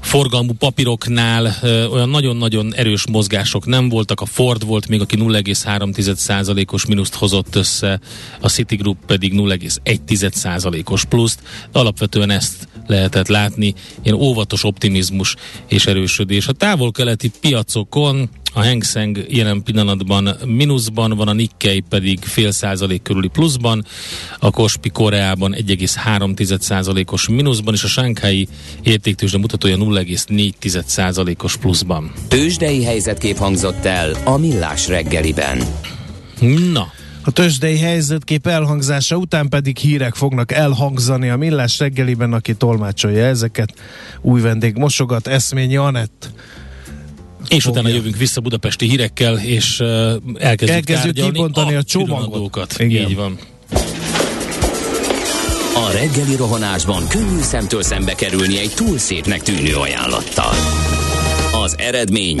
[0.00, 4.20] forgalmú papíroknál ö, olyan nagyon-nagyon erős mozgások nem voltak.
[4.20, 8.00] A Ford volt még, aki 0,3%-os mínuszt hozott össze,
[8.40, 11.42] a Citigroup pedig 0,1%-os pluszt.
[11.72, 15.36] De alapvetően ezt lehetett látni, ilyen óvatos optimizmus
[15.66, 16.48] és erősödés.
[16.48, 23.02] A távol-keleti piacokon a Hang Seng jelen pillanatban mínuszban van, a Nikkei pedig fél százalék
[23.02, 23.84] körüli pluszban,
[24.38, 28.48] a Kospi Koreában 1,3 százalékos mínuszban, és a Sánkhái
[28.82, 32.12] értéktőzsde mutatója 0,4 százalékos pluszban.
[32.28, 35.62] Tőzsdei helyzetkép hangzott el a Millás reggeliben.
[36.72, 43.24] Na, a tőzsdei helyzetkép elhangzása után pedig hírek fognak elhangzani a Millás reggeliben, aki tolmácsolja
[43.24, 43.74] ezeket.
[44.20, 46.30] Új vendég mosogat, Eszményi Anett
[47.48, 47.80] és fogja.
[47.80, 49.88] utána jövünk vissza budapesti hírekkel, és uh,
[50.38, 52.74] elkezdjük, elkezdjük kibontani a, a csomagot.
[52.78, 53.08] Igen.
[53.08, 53.38] Így van.
[55.74, 60.52] A reggeli rohanásban könnyű szemtől szembe kerülni egy túl szépnek tűnő ajánlattal.
[61.64, 62.40] Az eredmény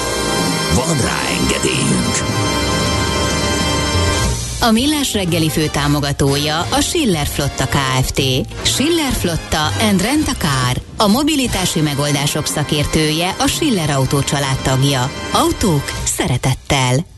[0.75, 2.15] Van rá engedélyünk!
[4.63, 8.21] A Millás reggeli fő támogatója a Schiller Flotta KFT.
[8.61, 10.81] Schiller Flotta and Rent a Car.
[10.97, 14.19] A mobilitási megoldások szakértője a Schiller Autó
[14.63, 15.11] tagja.
[15.31, 17.10] Autók szeretettel.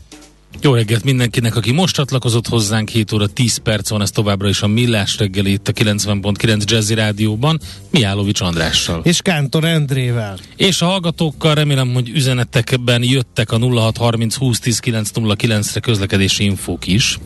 [0.60, 4.62] Jó reggelt mindenkinek, aki most csatlakozott hozzánk, 7 óra 10 perc van, ez továbbra is
[4.62, 9.00] a Millás reggeli itt a 90.9 Jazzy Rádióban, Miálovics Andrással.
[9.04, 10.38] És Kántor Endrével.
[10.56, 17.18] És a hallgatókkal remélem, hogy üzenetekben jöttek a 0630 20 10 909-re közlekedési infók is.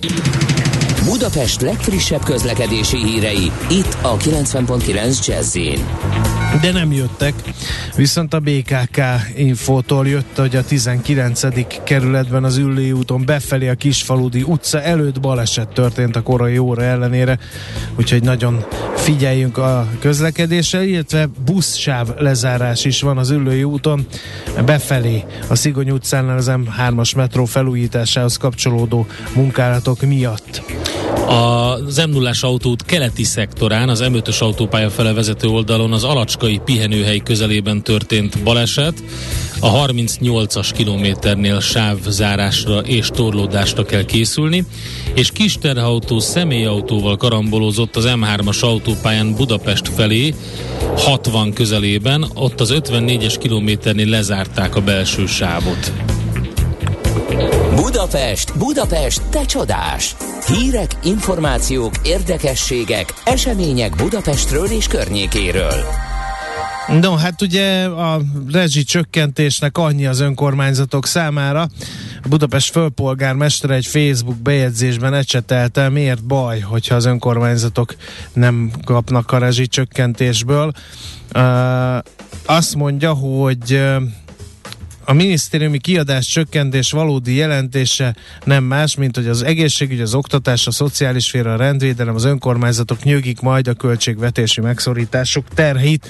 [1.04, 5.56] Budapest legfrissebb közlekedési hírei, itt a 90.9 jazz
[6.60, 7.34] De nem jöttek,
[7.96, 9.00] viszont a BKK
[9.36, 11.40] infótól jött, hogy a 19.
[11.84, 17.38] kerületben az Üllői úton befelé a Kisfaludi utca előtt baleset történt a korai óra ellenére,
[17.96, 18.64] úgyhogy nagyon
[18.96, 24.06] figyeljünk a közlekedésre, illetve buszsáv lezárás is van az Üllői úton
[24.66, 30.62] befelé a Szigony utcánál az M3-as metró felújításához kapcsolódó munkálatok miatt.
[31.26, 36.04] Az m 0 autót keleti szektorán, az M5-ös autópálya fele vezető oldalon az
[36.38, 39.02] Alacskai pihenőhely közelében történt baleset.
[39.60, 44.64] A 38-as kilométernél sávzárásra és torlódásra kell készülni,
[45.14, 50.34] és kis terhautó személyautóval karambolózott az M3-as autópályán Budapest felé,
[50.96, 55.92] 60 közelében, ott az 54-es kilométernél lezárták a belső sávot.
[57.74, 60.16] Budapest, Budapest, te csodás!
[60.46, 65.84] Hírek, információk, érdekességek, események Budapestről és környékéről.
[66.88, 68.20] No, hát ugye a
[68.52, 71.60] rezsi csökkentésnek annyi az önkormányzatok számára.
[72.22, 77.94] A Budapest fölpolgármestere egy Facebook bejegyzésben ecsetelte, miért baj, hogyha az önkormányzatok
[78.32, 80.72] nem kapnak a rezsi csökkentésből.
[81.34, 81.98] Uh,
[82.46, 84.02] azt mondja, hogy uh,
[85.08, 90.70] a minisztériumi kiadás csökkentés valódi jelentése nem más, mint hogy az egészségügy, az oktatás, a
[90.70, 96.08] szociális sféra, a rendvédelem, az önkormányzatok nyögik majd a költségvetési megszorítások terhét,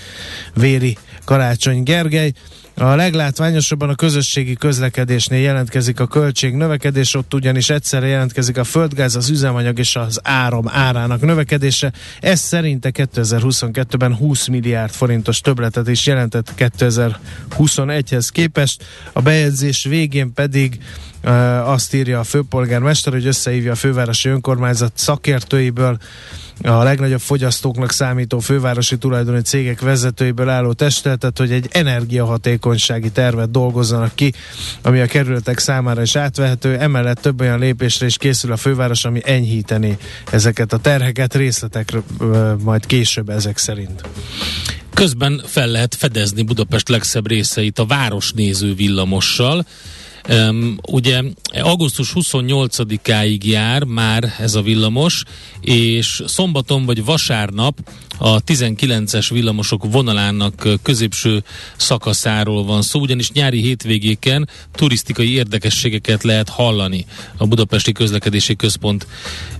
[0.54, 2.32] véri Karácsony Gergely.
[2.80, 9.16] A leglátványosabban a közösségi közlekedésnél jelentkezik a költség növekedés, ott ugyanis egyszerre jelentkezik a földgáz,
[9.16, 11.92] az üzemanyag és az áram árának növekedése.
[12.20, 18.84] Ez szerinte 2022-ben 20 milliárd forintos többletet is jelentett 2021-hez képest.
[19.12, 20.78] A bejegyzés végén pedig
[21.64, 25.98] azt írja a főpolgármester, hogy összehívja a fővárosi önkormányzat szakértőiből
[26.62, 34.14] a legnagyobb fogyasztóknak számító fővárosi tulajdoni cégek vezetőiből álló testületet, hogy egy energiahatékonysági tervet dolgozzanak
[34.14, 34.32] ki,
[34.82, 36.78] ami a kerületek számára is átvehető.
[36.78, 39.96] Emellett több olyan lépésre is készül a főváros, ami enyhíteni
[40.30, 42.04] ezeket a terheket, részletekről
[42.62, 44.02] majd később ezek szerint.
[44.94, 49.66] Közben fel lehet fedezni Budapest legszebb részeit a városnéző villamossal.
[50.28, 55.22] Um, ugye augusztus 28-áig jár már ez a villamos,
[55.60, 57.78] és szombaton vagy vasárnap
[58.18, 61.42] a 19-es villamosok vonalának középső
[61.76, 69.06] szakaszáról van szó, ugyanis nyári hétvégéken turisztikai érdekességeket lehet hallani a Budapesti Közlekedési Központ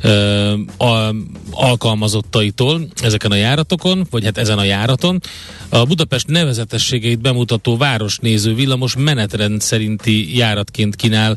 [0.03, 1.15] ö, a,
[1.51, 5.21] alkalmazottaitól ezeken a járatokon, vagy hát ezen a járaton.
[5.69, 11.37] A Budapest nevezetességeit bemutató városnéző villamos menetrend szerinti járatként kínálja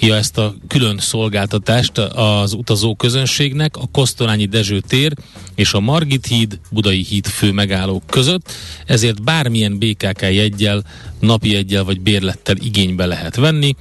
[0.00, 5.12] ezt a külön szolgáltatást az utazó közönségnek, a Kosztolányi Dezső tér
[5.54, 8.52] és a Margit híd Budai híd fő megállók között,
[8.86, 10.84] ezért bármilyen BKK jegyel,
[11.20, 13.76] napi jegyel vagy bérlettel igénybe lehet venni.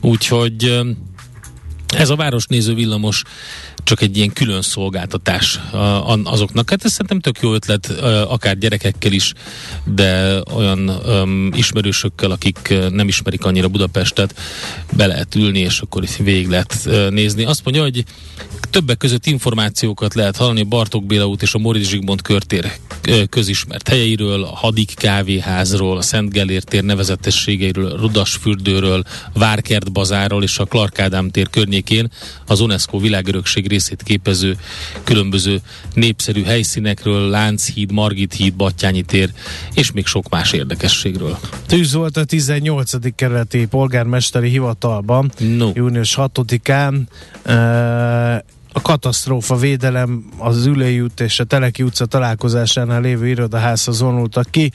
[0.00, 0.80] Úgyhogy
[1.96, 3.22] ez a városnéző villamos
[3.84, 5.60] csak egy ilyen külön szolgáltatás
[6.24, 6.70] azoknak.
[6.70, 7.86] Hát ez szerintem tök jó ötlet,
[8.28, 9.32] akár gyerekekkel is,
[9.84, 14.40] de olyan um, ismerősökkel, akik nem ismerik annyira Budapestet,
[14.92, 17.44] be lehet ülni, és akkor itt végig lehet nézni.
[17.44, 18.04] Azt mondja, hogy
[18.70, 22.72] többek között információkat lehet hallani Bartók Béla út és a Móricz Zsigmond körtér
[23.30, 30.64] közismert helyeiről, a Hadik kávéházról, a Szent Gellért tér nevezetességeiről, Rudasfürdőről, Várkert bazáról és a
[30.64, 31.48] Clark Ádám tér
[31.82, 32.10] környékén
[32.46, 34.56] az UNESCO világörökség részét képező
[35.04, 35.60] különböző
[35.94, 39.30] népszerű helyszínekről, Lánchíd, Margit híd, Battyányi tér,
[39.74, 41.38] és még sok más érdekességről.
[41.66, 43.14] Tűz volt a 18.
[43.14, 45.70] kerületi polgármesteri hivatalban, no.
[45.74, 47.00] június 6-án.
[47.46, 54.50] Uh, a katasztrófa védelem az Ülői út és a Teleki utca találkozásánál lévő irodaházhoz vonultak
[54.50, 54.72] ki.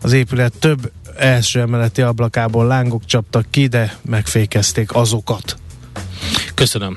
[0.00, 5.56] Az épület több első emeleti ablakából lángok csaptak ki, de megfékezték azokat.
[6.56, 6.96] Köszönöm.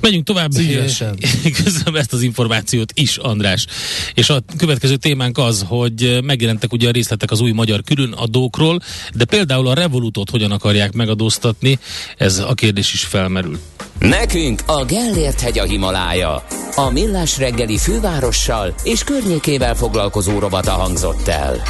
[0.00, 0.50] Megyünk tovább.
[0.50, 1.18] Szívesen.
[1.64, 3.66] Köszönöm ezt az információt is, András.
[4.14, 8.80] És a következő témánk az, hogy megjelentek ugye a részletek az új magyar különadókról,
[9.14, 11.78] de például a Revolutot hogyan akarják megadóztatni,
[12.16, 13.58] ez a kérdés is felmerül.
[13.98, 16.44] Nekünk a Gellért hegy a Himalája.
[16.74, 21.62] A Millás reggeli fővárossal és környékével foglalkozó robata hangzott el.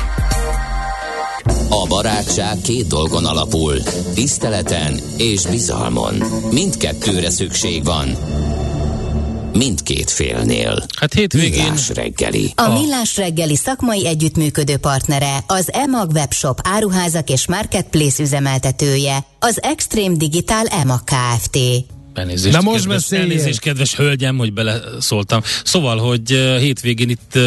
[1.69, 3.83] A barátság két dolgon alapul,
[4.15, 6.15] tiszteleten és bizalmon.
[6.51, 8.17] Mindkettőre szükség van.
[9.53, 10.85] Mindkét félnél.
[10.97, 11.63] Hát hétvégén...
[11.63, 12.53] Millás reggeli.
[12.57, 20.17] A Millás reggeli szakmai együttműködő partnere, az EMAG webshop áruházak és marketplace üzemeltetője, az Extreme
[20.17, 21.59] Digital EMAG Kft.
[22.19, 25.41] Elnézést, Na most kedves, elnézést, kedves hölgyem, hogy beleszóltam.
[25.65, 27.39] Szóval, hogy hétvégén itt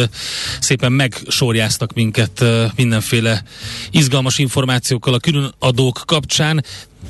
[0.60, 2.44] szépen megsorjáztak minket
[2.76, 3.42] mindenféle
[3.90, 6.64] izgalmas információkkal a külön adók kapcsán.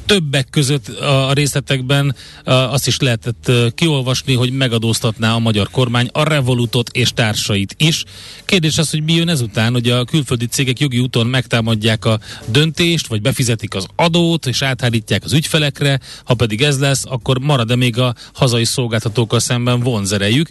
[0.06, 6.88] Többek között a részletekben azt is lehetett kiolvasni, hogy megadóztatná a magyar kormány a Revolutot
[6.92, 8.04] és társait is.
[8.44, 13.06] Kérdés az, hogy mi jön ezután, hogy a külföldi cégek jogi úton megtámadják a döntést,
[13.06, 17.98] vagy befizetik az adót, és áthárítják az ügyfelekre, ha pedig ez lesz, akkor marad-e még
[17.98, 20.48] a hazai szolgáltatókkal szemben vonzerejük.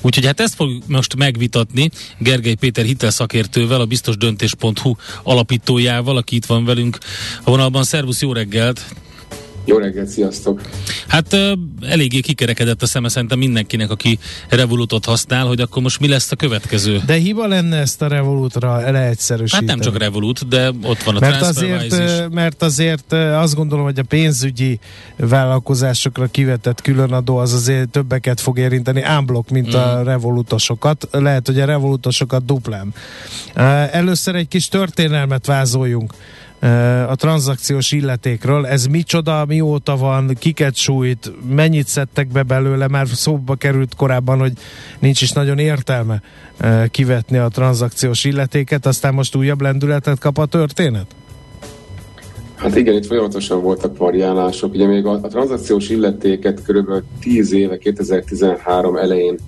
[0.00, 6.64] Úgyhogy hát ezt fog most megvitatni Gergely Péter hitelszakértővel, a biztosdöntés.hu alapítójával, aki itt van
[6.64, 6.98] velünk
[7.44, 7.84] a vonalban.
[7.84, 8.32] Szervusz, jó
[8.74, 9.02] reggelt!
[9.66, 10.60] Jó reggelt, sziasztok!
[11.08, 11.36] Hát
[11.80, 16.36] eléggé kikerekedett a szeme szerintem mindenkinek, aki Revolutot használ, hogy akkor most mi lesz a
[16.36, 17.02] következő.
[17.06, 19.66] De hiba lenne ezt a Revolutra leegyszerűsíteni.
[19.66, 22.10] Hát nem csak Revolut, de ott van a mert azért, is.
[22.30, 24.78] Mert azért azt gondolom, hogy a pénzügyi
[25.16, 29.78] vállalkozásokra kivetett különadó az azért többeket fog érinteni, ámblok, mint mm.
[29.78, 31.08] a Revolutosokat.
[31.10, 32.94] Lehet, hogy a Revolutosokat duplán.
[33.90, 36.12] Először egy kis történelmet vázoljunk
[37.08, 38.66] a tranzakciós illetékről.
[38.66, 44.52] Ez micsoda, mióta van, kiket sújt, mennyit szedtek be belőle, már szóba került korábban, hogy
[44.98, 46.22] nincs is nagyon értelme
[46.90, 51.06] kivetni a tranzakciós illetéket, aztán most újabb lendületet kap a történet?
[52.54, 54.74] Hát igen, itt folyamatosan voltak variálások.
[54.74, 59.38] Ugye még a, a tranzakciós illetéket körülbelül 10 éve, 2013 elején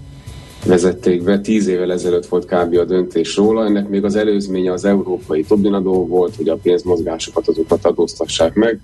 [0.66, 1.40] vezették be.
[1.40, 2.76] Tíz évvel ezelőtt volt kb.
[2.76, 3.64] a döntés róla.
[3.64, 8.80] Ennek még az előzménye az európai Tobinadó volt, hogy a pénzmozgásokat azokat adóztassák meg.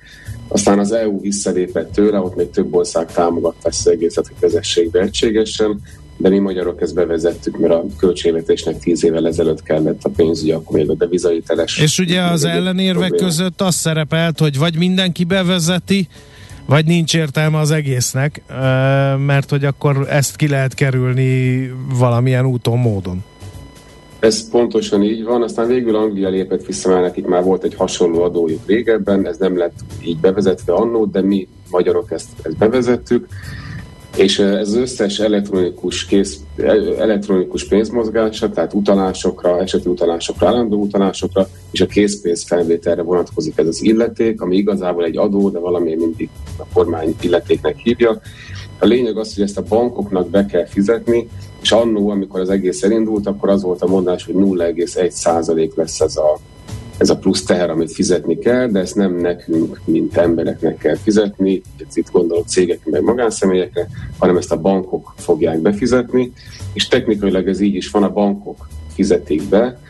[0.49, 4.91] Aztán az EU visszalépett tőle, ott még több ország támogatta ezt az egészet, hogy vezessék
[4.91, 5.81] be egységesen,
[6.17, 10.77] de mi magyarok ezt bevezettük, mert a költségvetésnek tíz évvel ezelőtt kellett a pénzügyi, akkor
[10.77, 11.79] még a devizahiteles.
[11.79, 16.09] És ugye az ellenérvek között az szerepelt, hogy vagy mindenki bevezeti,
[16.67, 18.43] vagy nincs értelme az egésznek,
[19.27, 23.25] mert hogy akkor ezt ki lehet kerülni valamilyen úton, módon.
[24.19, 28.23] Ez pontosan így van, aztán végül Anglia lépett vissza, mert nekik már volt egy hasonló
[28.23, 33.27] adójuk régebben, ez nem lett így bevezetve annó, de mi magyarok ezt, ezt bevezettük,
[34.17, 36.41] és ez összes elektronikus, kész,
[36.99, 43.83] elektronikus pénzmozgása, tehát utalásokra, eseti utalásokra, állandó utalásokra, és a készpénz felvételre vonatkozik ez az
[43.83, 48.21] illeték, ami igazából egy adó, de valami mindig a kormány illetéknek hívja.
[48.79, 51.29] A lényeg az, hogy ezt a bankoknak be kell fizetni,
[51.63, 56.17] és annó, amikor az egész elindult, akkor az volt a mondás, hogy 0,1% lesz ez
[56.17, 56.39] a
[57.03, 61.63] ez a plusz teher, amit fizetni kell, de ezt nem nekünk, mint embereknek kell fizetni,
[61.95, 63.89] itt gondolok cégek meg magánszemélyekre,
[64.19, 66.33] hanem ezt a bankok fogják befizetni,
[66.73, 69.81] és technikailag ez így is van, a bankok fizetik be.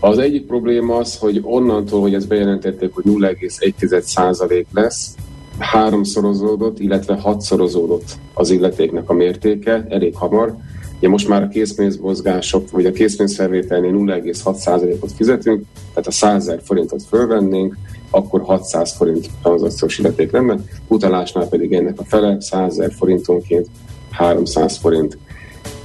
[0.00, 5.14] Az egyik probléma az, hogy onnantól, hogy ezt bejelentették, hogy 0,1% lesz,
[5.58, 10.56] háromszorozódott, illetve hatszorozódott az illetéknek a mértéke elég hamar,
[11.04, 17.76] Ugye most már a készpénzmozgások, vagy a készpénzfelvételnél 0,6%-ot fizetünk, tehát a 100 forintot fölvennénk,
[18.10, 23.66] akkor 600 forint tranzakciós illeték lenne, utalásnál pedig ennek a fele 100 forintonként
[24.10, 25.18] 300 forint.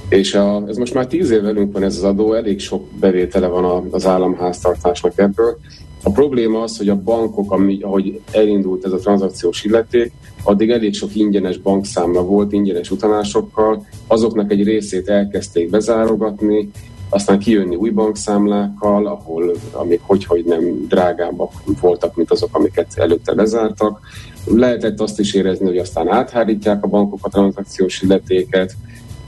[0.08, 3.46] És a, ez most már 10 év velünk van ez az adó, elég sok bevétele
[3.46, 5.58] van a, az államháztartásnak ebből,
[6.02, 10.94] a probléma az, hogy a bankok, ami, ahogy elindult ez a tranzakciós illeték, addig elég
[10.94, 16.70] sok ingyenes bankszámla volt, ingyenes utalásokkal, azoknak egy részét elkezdték bezárogatni,
[17.08, 24.00] aztán kijönni új bankszámlákkal, ahol amik hogy-hogy nem drágábbak voltak, mint azok, amiket előtte lezártak.
[24.44, 28.76] Lehetett azt is érezni, hogy aztán áthárítják a bankok a tranzakciós illetéket,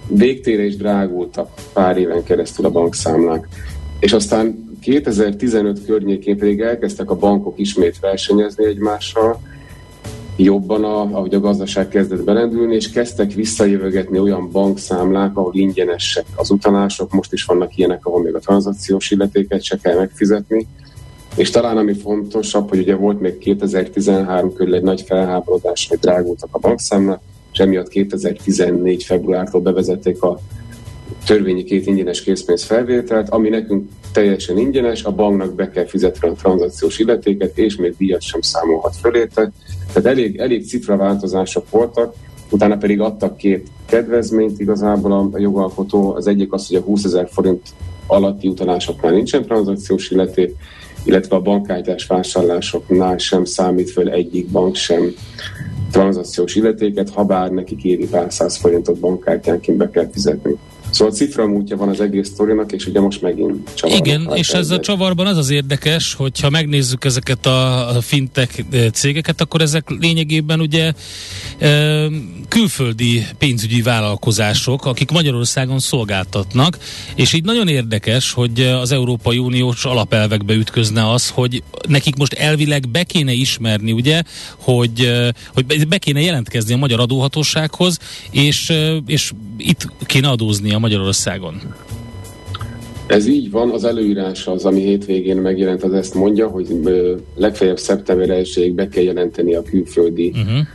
[0.09, 3.49] végtére is drágultak pár éven keresztül a bankszámlák.
[3.99, 9.40] És aztán 2015 környékén pedig elkezdtek a bankok ismét versenyezni egymással,
[10.37, 16.51] jobban, a, ahogy a gazdaság kezdett belendülni, és kezdtek visszajövögetni olyan bankszámlák, ahol ingyenesek az
[16.51, 20.66] utalások, most is vannak ilyenek, ahol még a tranzakciós illetéket se kell megfizetni,
[21.37, 26.49] és talán ami fontosabb, hogy ugye volt még 2013 körül egy nagy felháborodás, hogy drágultak
[26.53, 27.21] a bankszámlák,
[27.53, 30.38] és emiatt 2014 februártól bevezették a
[31.27, 36.33] törvényi két ingyenes készpénz felvételt, ami nekünk teljesen ingyenes, a banknak be kell fizetni a
[36.33, 39.51] tranzakciós illetéket, és még díjat sem számolhat föléte.
[39.92, 42.14] Tehát elég, elég cifra változások voltak,
[42.51, 46.14] utána pedig adtak két kedvezményt igazából a, a jogalkotó.
[46.14, 47.68] Az egyik az, hogy a 20 ezer forint
[48.07, 50.55] alatti utalásoknál nincsen tranzakciós illeték,
[51.05, 55.14] illetve a bankkártyás vásárlásoknál sem számít föl egyik bank sem
[55.90, 60.57] tranzakciós illetéket, ha bár neki kéri pár száz forintot bankkártyánként be kell fizetni.
[61.03, 64.07] Szóval ciframútja van az egész sztorinak, és ugye most megint csavarnak.
[64.07, 69.41] Igen, és ez a csavarban az az érdekes, hogyha megnézzük ezeket a fintek eh, cégeket,
[69.41, 70.93] akkor ezek lényegében ugye
[71.59, 72.07] eh,
[72.49, 76.79] külföldi pénzügyi vállalkozások, akik Magyarországon szolgáltatnak,
[77.15, 82.88] és így nagyon érdekes, hogy az Európai Uniós alapelvekbe ütközne az, hogy nekik most elvileg
[82.88, 84.23] be kéne ismerni, ugye,
[84.57, 87.99] hogy, eh, hogy be kéne jelentkezni a magyar adóhatósághoz,
[88.31, 88.73] és,
[89.07, 91.61] és itt kéne adózni a Magyarországon.
[93.07, 96.81] Ez így van, az előírás az, ami hétvégén megjelent, az ezt mondja, hogy
[97.35, 100.67] legfeljebb szeptember 1 be kell jelenteni a külföldi uh-huh.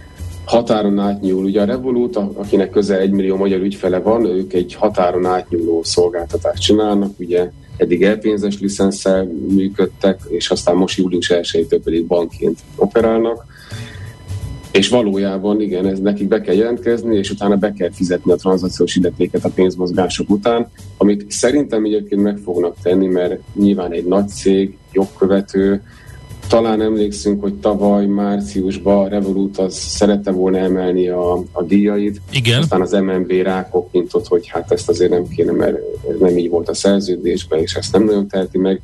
[0.45, 1.43] határon átnyúl.
[1.43, 6.61] Ugye a Revolut, akinek közel egy millió magyar ügyfele van, ők egy határon átnyúló szolgáltatást
[6.61, 13.45] csinálnak, ugye eddig elpénzes licenszel működtek, és aztán most július 1-től pedig bankként operálnak
[14.72, 18.95] és valójában igen, ez nekik be kell jelentkezni, és utána be kell fizetni a tranzakciós
[18.95, 24.78] illetéket a pénzmozgások után, amit szerintem egyébként meg fognak tenni, mert nyilván egy nagy cég,
[24.91, 25.82] jogkövető,
[26.47, 32.22] talán emlékszünk, hogy tavaly márciusban a Revolut az szerette volna emelni a, a díjait.
[32.32, 32.61] Igen.
[32.61, 35.78] Aztán az MNB rákopintott, hogy hát ezt azért nem kéne, mert
[36.20, 38.82] nem így volt a szerződésben, és ezt nem nagyon teheti meg,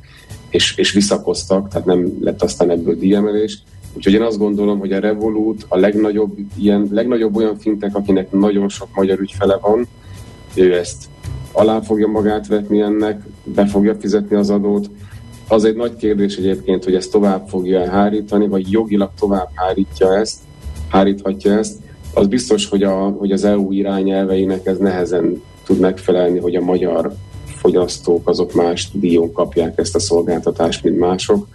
[0.50, 3.62] és, és visszakoztak, tehát nem lett aztán ebből díjemelés.
[3.96, 8.68] Úgyhogy én azt gondolom, hogy a Revolut a legnagyobb, ilyen, legnagyobb olyan fintek, akinek nagyon
[8.68, 9.86] sok magyar ügyfele van,
[10.54, 11.04] ő ezt
[11.52, 14.90] alá fogja magát vetni ennek, be fogja fizetni az adót.
[15.48, 20.38] Az egy nagy kérdés egyébként, hogy ezt tovább fogja hárítani, vagy jogilag tovább hárítja ezt,
[20.88, 21.76] háríthatja ezt.
[22.14, 27.14] Az biztos, hogy, a, hogy az EU irányelveinek ez nehezen tud megfelelni, hogy a magyar
[27.44, 31.46] fogyasztók azok más díjon kapják ezt a szolgáltatást, mint mások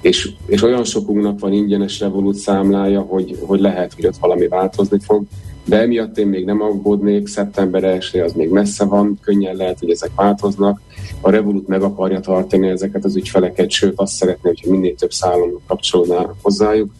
[0.00, 4.98] és, és olyan sokunknak van ingyenes Revolut számlája, hogy, hogy lehet, hogy ott valami változni
[4.98, 5.24] fog,
[5.64, 9.90] de emiatt én még nem aggódnék, szeptember 1 az még messze van, könnyen lehet, hogy
[9.90, 10.80] ezek változnak.
[11.20, 15.60] A Revolut meg akarja tartani ezeket az ügyfeleket, sőt azt szeretné, hogyha minél több szállon
[15.66, 16.90] kapcsolódná hozzájuk.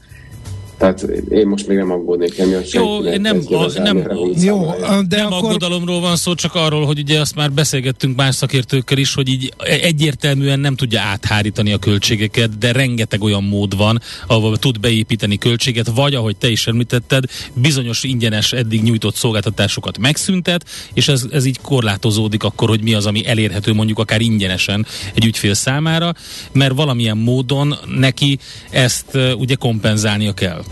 [0.81, 2.71] Tehát én most még nem aggódnék emiatt.
[2.71, 3.97] Jó, nem, a, nem,
[4.41, 4.75] jó,
[5.09, 5.49] de nem akkor...
[5.49, 9.53] aggodalomról van szó, csak arról, hogy ugye azt már beszélgettünk más szakértőkkel is, hogy így
[9.59, 15.91] egyértelműen nem tudja áthárítani a költségeket, de rengeteg olyan mód van, ahol tud beépíteni költséget,
[15.95, 21.61] vagy ahogy te is említetted, bizonyos ingyenes eddig nyújtott szolgáltatásokat megszüntet, és ez, ez így
[21.61, 26.15] korlátozódik akkor, hogy mi az, ami elérhető mondjuk akár ingyenesen egy ügyfél számára,
[26.53, 28.39] mert valamilyen módon neki
[28.71, 30.63] ezt ugye kompenzálnia kell.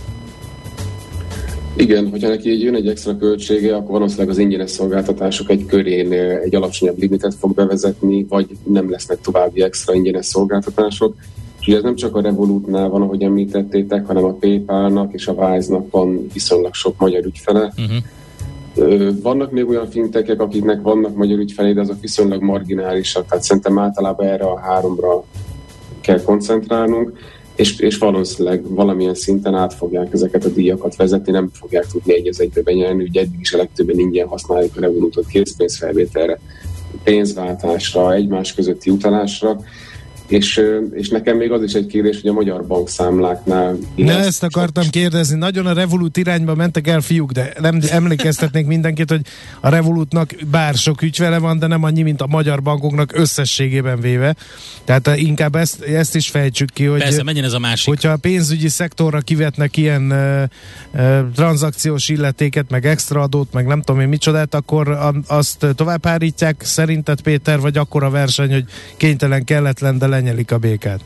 [1.78, 6.12] Igen, hogyha neki jön egy extra költsége, akkor valószínűleg az ingyenes szolgáltatások egy körén
[6.42, 11.14] egy alacsonyabb limitet fog bevezetni, vagy nem lesznek további extra ingyenes szolgáltatások.
[11.60, 15.32] És ugye ez nem csak a Revolutnál van, ahogy említettétek, hanem a PayPal-nak és a
[15.32, 17.72] Wise-nak van viszonylag sok magyar ügyfele.
[17.76, 19.20] Uh-huh.
[19.22, 24.26] Vannak még olyan fintekek, akiknek vannak magyar ügyfelé, de azok viszonylag marginálisak, tehát szerintem általában
[24.26, 25.24] erre a háromra
[26.00, 27.18] kell koncentrálnunk
[27.58, 32.28] és, és valószínűleg valamilyen szinten át fogják ezeket a díjakat vezetni, nem fogják tudni egy
[32.28, 36.38] az egybe benyelni, ugye eddig is a legtöbben ingyen használjuk a Revolutot készpénzfelvételre,
[37.02, 39.60] pénzváltásra, egymás közötti utalásra,
[40.28, 40.60] és,
[40.92, 43.78] és nekem még az is egy kérdés, hogy a magyar bankszámláknál...
[43.96, 49.10] Ne ezt akartam kérdezni, nagyon a Revolut irányba mentek el fiúk, de nem emlékeztetnék mindenkit,
[49.10, 49.20] hogy
[49.60, 54.36] a Revolutnak bár sok ügyfele van, de nem annyi, mint a magyar bankoknak összességében véve.
[54.84, 57.00] Tehát inkább ezt, ezt is fejtsük ki, hogy...
[57.00, 57.88] Persze, menjen ez a másik.
[57.88, 60.42] Hogyha a pénzügyi szektorra kivetnek ilyen uh,
[60.94, 66.04] uh, tranzakciós illetéket, meg extra adót, meg nem tudom én micsodát, akkor a, azt tovább
[66.04, 68.64] hárítják szerinted, Péter, vagy akkor a verseny, hogy
[68.96, 71.00] kénytelen kelletlen, de lenyelik a békát?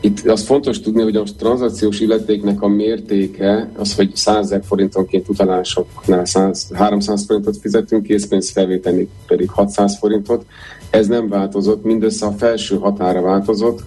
[0.00, 5.28] Itt az fontos tudni, hogy a tranzakciós illetéknek a mértéke az, hogy 100 ezer forintonként
[5.28, 10.46] utalásoknál 100, 300 forintot fizetünk, készpénz felvételi pedig 600 forintot.
[10.90, 13.82] Ez nem változott, mindössze a felső határa változott.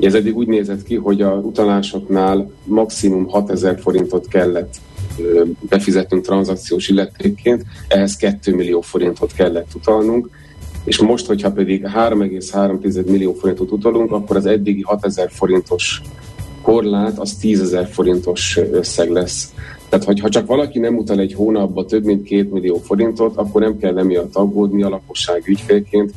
[0.00, 4.74] Ez eddig úgy nézett ki, hogy a utalásoknál maximum 6000 forintot kellett
[5.68, 10.28] befizetnünk tranzakciós illetékként, ehhez 2 millió forintot kellett utalnunk
[10.84, 16.02] és most, hogyha pedig 3,3 millió forintot utalunk, akkor az eddigi 6000 forintos
[16.62, 19.52] korlát az 10 ezer forintos összeg lesz.
[19.88, 23.78] Tehát, hogyha csak valaki nem utal egy hónapba több mint 2 millió forintot, akkor nem
[23.78, 26.12] kell emiatt aggódni a lakosság ügyfélként,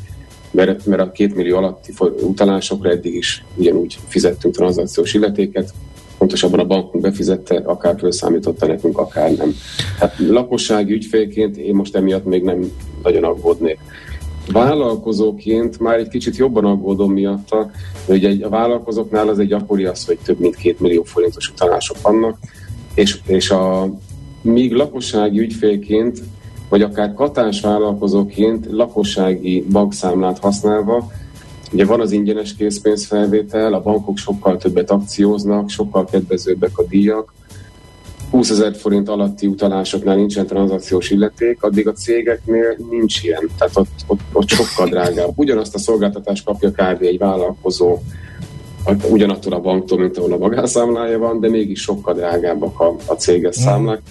[0.52, 5.74] mert, mert a 2 millió alatti utalásokra eddig is ugyanúgy fizettünk tranzakciós illetéket,
[6.18, 9.56] pontosabban a bankunk befizette, akár fölszámította nekünk, akár nem.
[10.00, 12.72] Tehát lakossági ügyfélként én most emiatt még nem
[13.04, 13.80] nagyon aggódnék.
[14.48, 17.72] Vállalkozóként már egy kicsit jobban aggódom miatta,
[18.06, 21.98] hogy egy, a vállalkozóknál az egy gyakori az, hogy több mint két millió forintos utalások
[22.02, 22.38] vannak,
[22.94, 23.94] és, és a,
[24.42, 26.22] míg lakossági ügyfélként
[26.70, 31.12] vagy akár katás vállalkozóként lakossági bankszámlát használva,
[31.74, 37.34] Ugye van az ingyenes készpénzfelvétel, a bankok sokkal többet akcióznak, sokkal kedvezőbbek a díjak,
[38.32, 43.90] 20 ezer forint alatti utalásoknál nincsen tranzakciós illeték, addig a cégeknél nincs ilyen, tehát ott,
[44.08, 45.32] ott, ott sokkal drágább.
[45.36, 47.02] Ugyanazt a szolgáltatást kapja kb.
[47.02, 47.98] egy vállalkozó
[49.10, 53.60] ugyanattól a banktól, mint ahol a magánszámlája van, de mégis sokkal drágábbak a, a céges
[53.60, 53.64] mm.
[53.64, 54.02] számlák.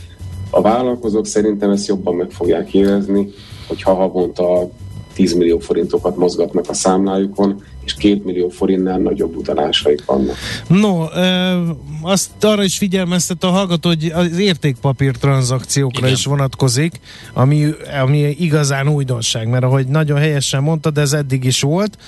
[0.51, 3.29] A vállalkozók szerintem ezt jobban meg fogják érezni,
[3.69, 4.69] hogy ha havonta
[5.15, 7.63] 10 millió forintokat mozgatnak a számlájukon,
[7.97, 10.37] és 2 millió forintnál nagyobb utalásaik vannak.
[10.67, 11.57] No, e,
[12.03, 16.13] azt arra is figyelmeztet a hallgató, hogy az értékpapír tranzakciókra Igen.
[16.13, 17.01] is vonatkozik,
[17.33, 17.67] ami,
[18.03, 21.99] ami igazán újdonság, mert ahogy nagyon helyesen mondtad, ez eddig is volt,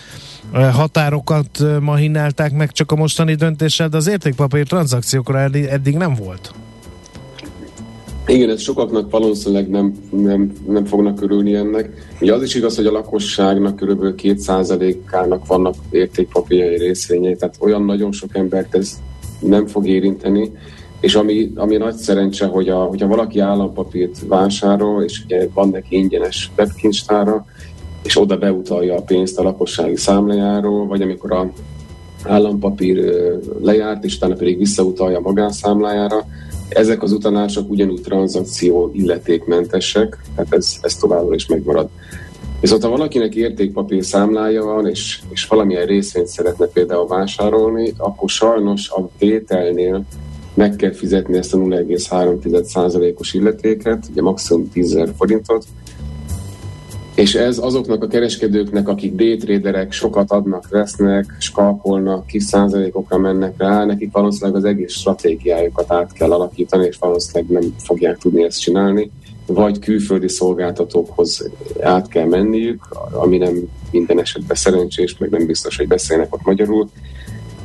[0.53, 6.53] határokat mahinálták meg csak a mostani döntéssel, de az értékpapír tranzakciókra eddig nem volt.
[8.27, 11.91] Igen, ez sokaknak valószínűleg nem, nem, nem fognak örülni ennek.
[12.21, 14.23] Ugye az is igaz, hogy a lakosságnak kb.
[14.23, 19.01] 2%-ának vannak értékpapírjai részvényei, tehát olyan nagyon sok embert ez
[19.41, 20.53] nem fog érinteni,
[21.01, 25.97] és ami, ami nagy szerencse, hogy a, hogyha valaki állampapírt vásárol, és ugye van neki
[25.97, 27.45] ingyenes webkincstára,
[28.03, 31.53] és oda beutalja a pénzt a lakossági számlájáról, vagy amikor a
[32.25, 33.15] állampapír
[33.61, 36.27] lejárt, és utána pedig visszautalja a magánszámlájára,
[36.75, 41.89] ezek az utalások ugyanúgy tranzakció illetékmentesek, tehát ez, ez továbbra is megmarad.
[42.61, 48.91] Viszont ha valakinek értékpapír számlája van, és, és valamilyen részvényt szeretne például vásárolni, akkor sajnos
[48.91, 50.05] a vételnél
[50.55, 55.65] meg kell fizetni ezt a 0,3%-os illetéket, ugye maximum 10 forintot,
[57.15, 63.85] és ez azoknak a kereskedőknek, akik daytraderek, sokat adnak, vesznek, skalpolnak, kis százalékokra mennek rá,
[63.85, 69.11] nekik valószínűleg az egész stratégiájukat át kell alakítani, és valószínűleg nem fogják tudni ezt csinálni,
[69.47, 71.51] vagy külföldi szolgáltatókhoz
[71.81, 76.91] át kell menniük, ami nem minden esetben szerencsés, meg nem biztos, hogy beszélnek ott magyarul,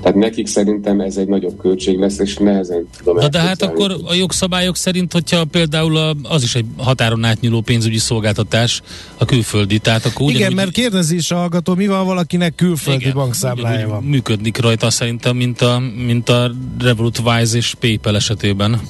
[0.07, 3.95] tehát nekik szerintem ez egy nagyobb költség lesz, és nehezen tudom Na de hát akkor
[4.05, 8.81] a jogszabályok szerint, hogyha például a, az is egy határon átnyúló pénzügyi szolgáltatás
[9.17, 13.13] a külföldi, tehát akkor Igen, mert kérdezi is a hallgató, mi van valakinek külföldi igen,
[13.13, 14.03] bankszámlája van.
[14.03, 18.81] Működik rajta szerintem, mint a, mint a Revolut Wise és PayPal esetében.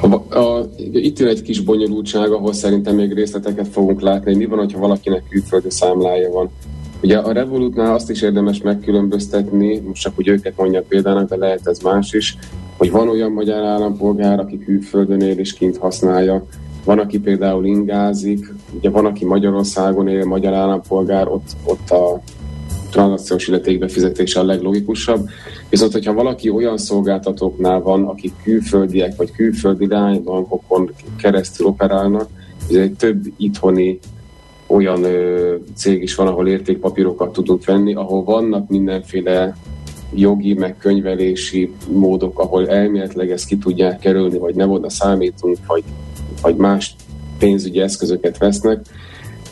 [0.00, 4.58] A, a, itt jön egy kis bonyolultság, ahol szerintem még részleteket fogunk látni, mi van,
[4.58, 6.50] hogyha valakinek külföldi számlája van.
[7.02, 11.66] Ugye a Revolutnál azt is érdemes megkülönböztetni, most csak úgy őket mondja példának, de lehet
[11.66, 12.36] ez más is,
[12.76, 16.46] hogy van olyan magyar állampolgár, aki külföldön él és kint használja,
[16.84, 22.20] van, aki például ingázik, ugye van, aki Magyarországon él, magyar állampolgár, ott, ott a
[22.90, 25.28] tranzakciós illetékbefizetése a leglogikusabb.
[25.68, 32.28] Viszont, hogyha valaki olyan szolgáltatóknál van, akik külföldiek vagy külföldi lánybankokon keresztül operálnak,
[32.70, 33.98] ez egy több itthoni
[34.66, 39.56] olyan ö, cég is van, ahol értékpapírokat tudunk venni, ahol vannak mindenféle
[40.14, 45.84] jogi, meg könyvelési módok, ahol elméletileg ezt ki tudják kerülni, vagy nem oda számítunk, vagy,
[46.42, 46.94] vagy más
[47.38, 48.86] pénzügyi eszközöket vesznek.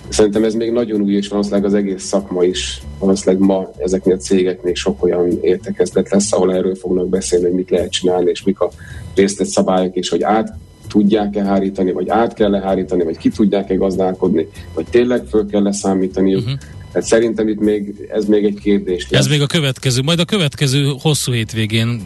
[0.08, 4.18] Szerintem ez még nagyon új, és valószínűleg az egész szakma is, valószínűleg ma ezeknél a
[4.18, 8.60] cégeknél sok olyan értekezlet lesz, ahol erről fognak beszélni, hogy mit lehet csinálni, és mik
[8.60, 8.70] a
[9.14, 10.56] részlet szabályok, és hogy át
[10.94, 16.34] tudják-e hárítani, vagy át kell-e hárítani, vagy ki tudják-e gazdálkodni, vagy tényleg föl kell leszámítani.
[16.34, 16.52] Uh-huh.
[16.92, 19.06] Tehát szerintem itt még, ez még egy kérdés.
[19.10, 22.00] Ez még a következő, majd a következő hosszú hétvégén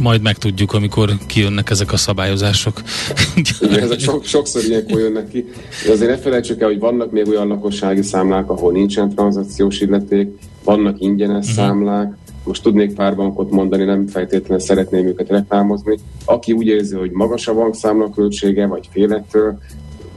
[0.00, 2.82] majd megtudjuk, amikor kijönnek ezek a szabályozások.
[3.60, 5.44] Igen, ezek so, sokszor ilyenkor jönnek ki.
[5.86, 10.28] De azért ne felejtsük el, hogy vannak még olyan lakossági számlák, ahol nincsen tranzakciós illeték,
[10.64, 11.64] vannak ingyenes uh-huh.
[11.64, 12.16] számlák,
[12.48, 15.98] most tudnék pár bankot mondani, nem feltétlenül szeretném őket reklámozni.
[16.24, 19.58] Aki úgy érzi, hogy magas a bankszámla költsége, vagy félettől,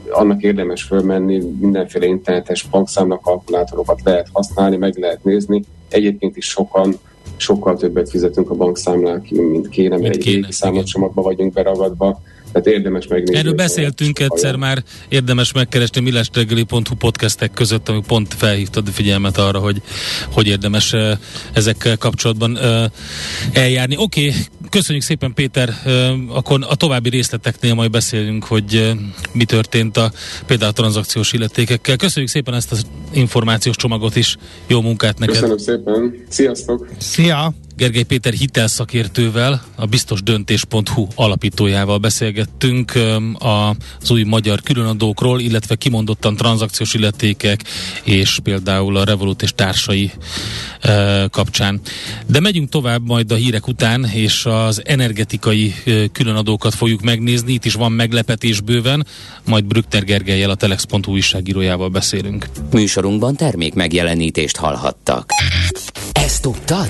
[0.09, 5.63] annak érdemes fölmenni, mindenféle internetes bankszámla kalkulátorokat lehet használni, meg lehet nézni.
[5.89, 6.95] Egyébként is sokan
[7.37, 12.21] sokkal többet fizetünk a bankszámlák, mint kéne, mert egy számlacsomagba vagyunk beragadva,
[12.51, 13.35] tehát érdemes megnézni.
[13.35, 19.59] Erről beszéltünk egyszer már, érdemes megkeresni millestegeli.hu podcastek között, amik pont felhívtad a figyelmet arra,
[19.59, 19.81] hogy,
[20.31, 20.95] hogy érdemes
[21.53, 22.59] ezekkel kapcsolatban
[23.53, 23.95] eljárni.
[23.97, 25.73] Oké, okay, köszönjük szépen Péter,
[26.29, 28.91] akkor a további részleteknél majd beszélünk, hogy
[29.33, 30.11] mi történt a
[30.45, 31.95] például a tranzakciós illetékekkel.
[31.95, 34.37] Köszönjük szépen ezt az információs csomagot is,
[34.67, 35.35] jó munkát neked!
[35.35, 36.87] Köszönöm szépen, sziasztok!
[36.97, 37.53] Szia!
[37.81, 42.93] Gergely Péter hitelszakértővel, a biztosdöntés.hu alapítójával beszélgettünk
[43.39, 47.63] az új magyar különadókról, illetve kimondottan tranzakciós illetékek
[48.03, 50.11] és például a Revolut és társai
[51.29, 51.81] kapcsán.
[52.27, 55.73] De megyünk tovább majd a hírek után, és az energetikai
[56.11, 57.53] különadókat fogjuk megnézni.
[57.53, 59.07] Itt is van meglepetés bőven,
[59.45, 62.49] majd Brückner Gergelyel a Telex.hu újságírójával beszélünk.
[62.71, 65.29] Műsorunkban termék megjelenítést hallhattak.
[66.11, 66.89] Ezt tudtad?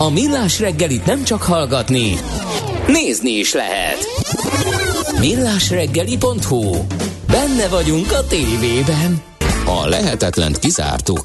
[0.00, 2.18] A Millás reggelit nem csak hallgatni,
[2.86, 4.06] nézni is lehet.
[5.18, 6.76] Millásreggeli.hu
[7.26, 9.22] Benne vagyunk a tévében.
[9.64, 11.22] A lehetetlent kizártuk.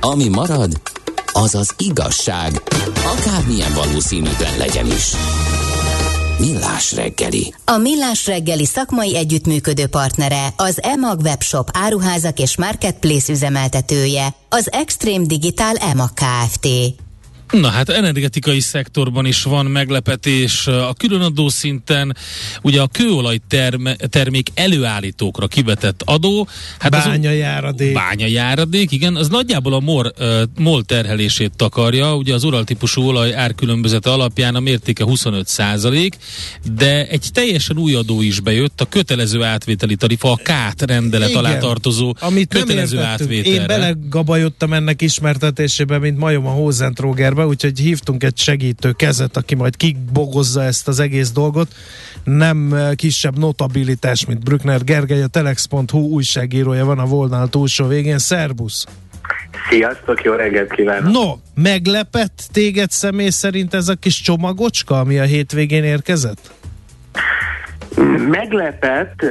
[0.00, 0.80] Ami marad,
[1.32, 2.62] az az igazság,
[3.04, 5.12] akármilyen valószínűtlen legyen is.
[6.38, 7.54] Millás reggeli.
[7.64, 15.26] A Millás reggeli szakmai együttműködő partnere, az EMAG webshop áruházak és marketplace üzemeltetője, az Extreme
[15.26, 16.66] Digital EMAG Kft.
[17.52, 20.66] Na hát energetikai szektorban is van meglepetés.
[20.66, 22.16] A különadó szinten
[22.62, 26.48] ugye a kőolaj terme, termék előállítókra kivetett adó.
[26.78, 27.92] Hát bányajáradék.
[27.94, 29.16] Bányajáradék, igen.
[29.16, 32.16] Az nagyjából a mor, uh, MOL terhelését takarja.
[32.16, 36.16] Ugye az ural típusú olaj árkülönbözete alapján a mértéke 25 százalék,
[36.74, 41.44] de egy teljesen új adó is bejött, a kötelező átvételi tarifa, a KÁT rendelet igen,
[41.44, 43.52] alá tartozó amit kötelező átvétel.
[43.52, 49.54] Én belegabajottam ennek ismertetésébe, mint majom a Hózentróger be, úgyhogy hívtunk egy segítő kezet, aki
[49.54, 51.68] majd kibogozza ezt az egész dolgot.
[52.24, 58.18] Nem eh, kisebb notabilitás, mint Brückner Gergely, a Telex.hu újságírója van a volnál túlsó végén.
[58.18, 58.86] Szerbusz!
[59.70, 61.12] Sziasztok, jó reggelt kívánok!
[61.12, 66.57] No, meglepett téged személy szerint ez a kis csomagocska, ami a hétvégén érkezett?
[68.28, 69.24] Meglepett,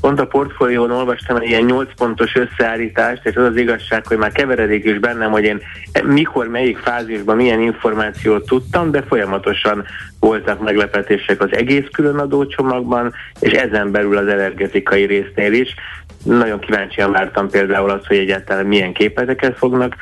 [0.00, 4.32] pont a portfólión olvastam egy ilyen 8 pontos összeállítást, és az az igazság, hogy már
[4.32, 5.60] keveredik is bennem, hogy én
[6.02, 9.84] mikor, melyik fázisban milyen információt tudtam, de folyamatosan
[10.20, 15.74] voltak meglepetések az egész különadó csomagban, és ezen belül az energetikai résznél is.
[16.22, 19.94] Nagyon kíváncsian vártam például azt, hogy egyáltalán milyen képleteket fognak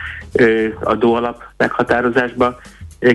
[0.82, 2.60] adóalap meghatározásba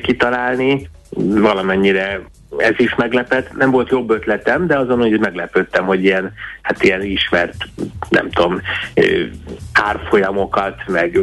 [0.02, 0.90] kitalálni,
[1.20, 2.22] valamennyire
[2.58, 3.56] ez is meglepett.
[3.58, 7.56] Nem volt jobb ötletem, de azon, hogy meglepődtem, hogy ilyen, hát ilyen ismert,
[8.10, 8.62] nem tudom,
[9.74, 11.20] árfolyamokat, meg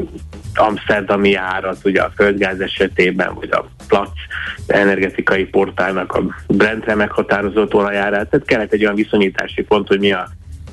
[0.54, 4.18] Amsterdami árat, ugye a földgáz esetében, vagy a Platz
[4.66, 8.28] energetikai portálnak a Brentre meghatározott olajárát.
[8.30, 10.28] Tehát kellett egy olyan viszonyítási pont, hogy mi a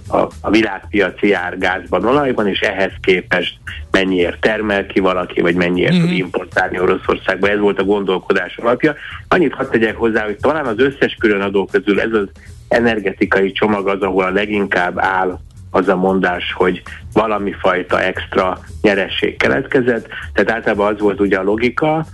[0.07, 3.57] a, a világpiaci ár gázban, olajban, és ehhez képest
[3.91, 6.01] mennyiért termel ki valaki, vagy mennyiért mm-hmm.
[6.01, 7.49] tud importálni Oroszországba.
[7.49, 8.95] Ez volt a gondolkodás alapja.
[9.27, 12.27] Annyit hadd tegyek hozzá, hogy talán az összes különadó közül ez az
[12.67, 15.39] energetikai csomag az, ahol a leginkább áll
[15.71, 16.81] az a mondás, hogy
[17.13, 20.07] valami fajta extra nyeresség keletkezett.
[20.33, 22.05] Tehát általában az volt ugye a logika,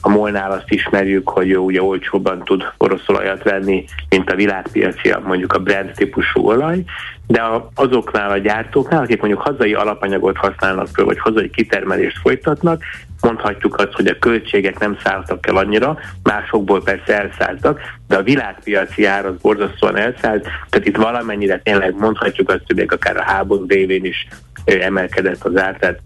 [0.00, 5.14] a molnál azt ismerjük, hogy ő ugye olcsóbban tud orosz olajat venni, mint a világpiaci,
[5.24, 6.84] mondjuk a brand típusú olaj,
[7.26, 7.42] de
[7.74, 12.82] azoknál a gyártóknál, akik mondjuk hazai alapanyagot használnak föl, vagy hazai kitermelést folytatnak,
[13.20, 19.04] mondhatjuk azt, hogy a költségek nem szálltak el annyira, másokból persze elszálltak, de a világpiaci
[19.04, 24.04] ár az borzasztóan elszállt, tehát itt valamennyire tényleg mondhatjuk azt, hogy akár a háború révén
[24.04, 24.28] is
[24.64, 26.00] emelkedett az ár, tehát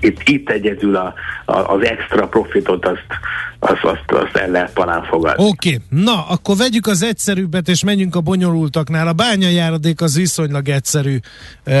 [0.00, 1.14] itt, itt egyedül a,
[1.44, 3.06] a, az extra profitot azt,
[3.58, 5.44] azt, azt, azt el lehet talán fogadni.
[5.44, 6.02] Oké, okay.
[6.02, 9.08] na akkor vegyük az egyszerűbbet és menjünk a bonyolultaknál.
[9.08, 11.18] A bányajáradék az viszonylag egyszerű.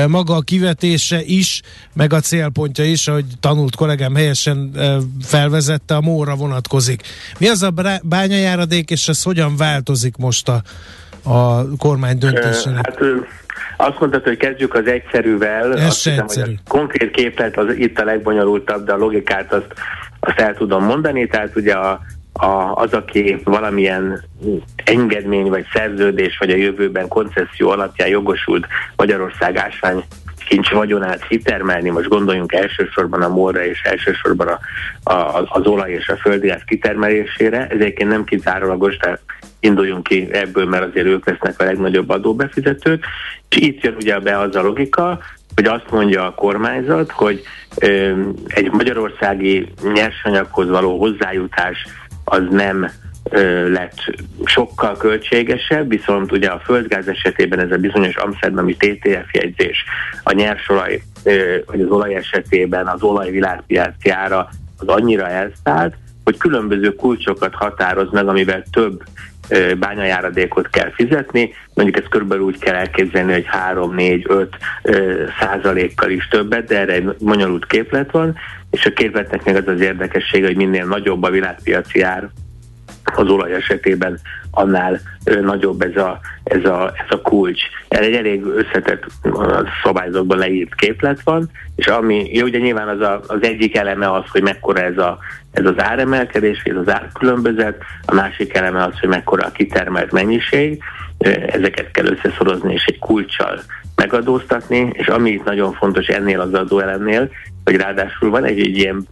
[0.06, 1.62] Maga a kivetése is,
[1.94, 4.70] meg a célpontja is, ahogy tanult kollégám helyesen
[5.22, 7.02] felvezette, a móra vonatkozik.
[7.38, 10.62] Mi az a bányajáradék, és ez hogyan változik most a,
[11.22, 12.86] a kormány döntésének?
[12.86, 12.98] Hát
[13.80, 15.72] azt mondtad, hogy kezdjük az egyszerűvel.
[15.76, 16.46] Ez azt hiszem, egyszerű.
[16.46, 19.72] hogy a konkrét képlet az itt a legbonyolultabb, de a logikát azt,
[20.20, 21.26] azt el tudom mondani.
[21.26, 22.00] Tehát ugye a,
[22.32, 24.24] a, az, aki valamilyen
[24.84, 28.66] engedmény vagy szerződés, vagy a jövőben koncesszió alapján jogosult
[28.96, 30.04] Magyarország ásvány
[30.48, 34.58] kincs vagyonát kitermelni, most gondoljunk elsősorban a morra és elsősorban a,
[35.12, 39.18] a, az olaj és a földgáz kitermelésére, ez nem kizárólagos, de
[39.60, 43.04] induljunk ki ebből, mert azért ők lesznek a legnagyobb adóbefizetők,
[43.48, 45.18] és itt jön ugye be az a logika,
[45.54, 47.42] hogy azt mondja a kormányzat, hogy
[47.78, 48.12] ö,
[48.46, 51.86] egy magyarországi nyersanyaghoz való hozzájutás
[52.24, 52.90] az nem
[53.68, 53.96] lett
[54.44, 59.84] sokkal költségesebb, viszont ugye a földgáz esetében ez a bizonyos amsterdami TTF jegyzés,
[60.22, 61.02] a nyersolaj,
[61.66, 64.48] vagy az olaj esetében az olaj világpiaci ára
[64.78, 69.02] az annyira elszállt, hogy különböző kulcsokat határoz meg, amivel több
[69.78, 74.46] bányajáradékot kell fizetni, mondjuk ezt körülbelül úgy kell elképzelni, hogy 3-4-5
[75.40, 78.36] százalékkal is többet, de erre egy bonyolult képlet van,
[78.70, 82.28] és a képletnek meg az az érdekessége, hogy minél nagyobb a világpiaci ár,
[83.16, 84.18] az olaj esetében
[84.50, 85.00] annál
[85.40, 87.62] nagyobb ez a, ez a, ez a kulcs.
[87.88, 89.06] Ez egy elég összetett
[89.82, 94.24] szabályzatban leírt képlet van, és ami, jó, ugye nyilván az, a, az egyik eleme az,
[94.32, 95.18] hogy mekkora ez, a,
[95.52, 100.82] ez az áremelkedés, ez az árkülönbözet, a másik eleme az, hogy mekkora a kitermelt mennyiség,
[101.46, 103.60] ezeket kell összeszorozni és egy kulccsal
[103.96, 107.30] megadóztatni, és ami itt nagyon fontos ennél az adóelemnél,
[107.64, 109.06] hogy ráadásul van egy, egy ilyen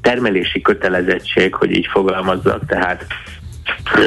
[0.00, 3.06] termelési kötelezettség, hogy így fogalmazzak, tehát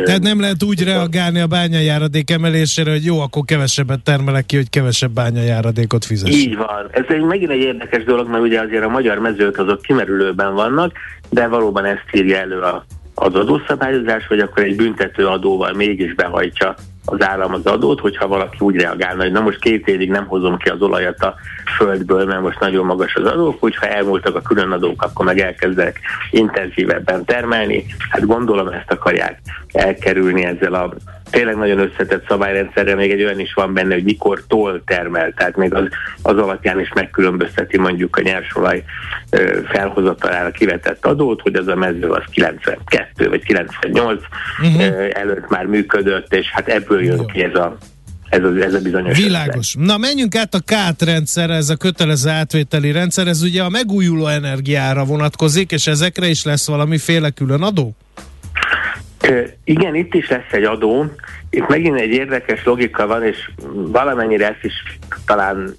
[0.04, 4.70] tehát nem lehet úgy reagálni a bányajáradék emelésére, hogy jó, akkor kevesebbet termelek ki, hogy
[4.70, 6.30] kevesebb bányajáradékot fizes.
[6.30, 6.88] Így van.
[6.92, 10.92] Ez egy, megint egy érdekes dolog, mert ugye azért a magyar mezők azok kimerülőben vannak,
[11.30, 16.76] de valóban ezt írja elő a, az adószabályozás, hogy akkor egy büntető adóval mégis behajtja
[17.12, 20.58] az állam az adót, hogyha valaki úgy reagálna, hogy na most két évig nem hozom
[20.58, 21.36] ki az olajat a
[21.78, 26.00] földből, mert most nagyon magas az adók, úgyha elmúltak a különadók, akkor meg elkezdek
[26.32, 27.86] intenzívebben termelni.
[28.10, 29.40] Hát gondolom ezt akarják
[29.72, 30.94] elkerülni ezzel a
[31.30, 35.58] tényleg nagyon összetett szabályrendszerre, még egy olyan is van benne, hogy mikor tol termel, tehát
[35.58, 35.88] még az,
[36.22, 38.84] az alapján is megkülönbözteti mondjuk a nyersolaj
[39.68, 44.22] felhozatalára kivetett adót, hogy az a mező az 92 vagy 98
[44.62, 44.76] uh-huh.
[44.76, 45.10] Mhm.
[45.14, 47.78] előtt már működött, és hát ebből jön ki ez a
[48.30, 49.18] ez a, ez a bizonyos.
[49.18, 49.74] Világos.
[49.76, 49.82] Rendszer.
[49.82, 54.28] Na menjünk át a KÁT rendszer, ez a kötelező átvételi rendszer, ez ugye a megújuló
[54.28, 57.96] energiára vonatkozik, és ezekre is lesz valamiféle külön adó?
[59.64, 61.06] Igen, itt is lesz egy adó.
[61.50, 64.74] Itt megint egy érdekes logika van, és valamennyire ezt is
[65.26, 65.76] talán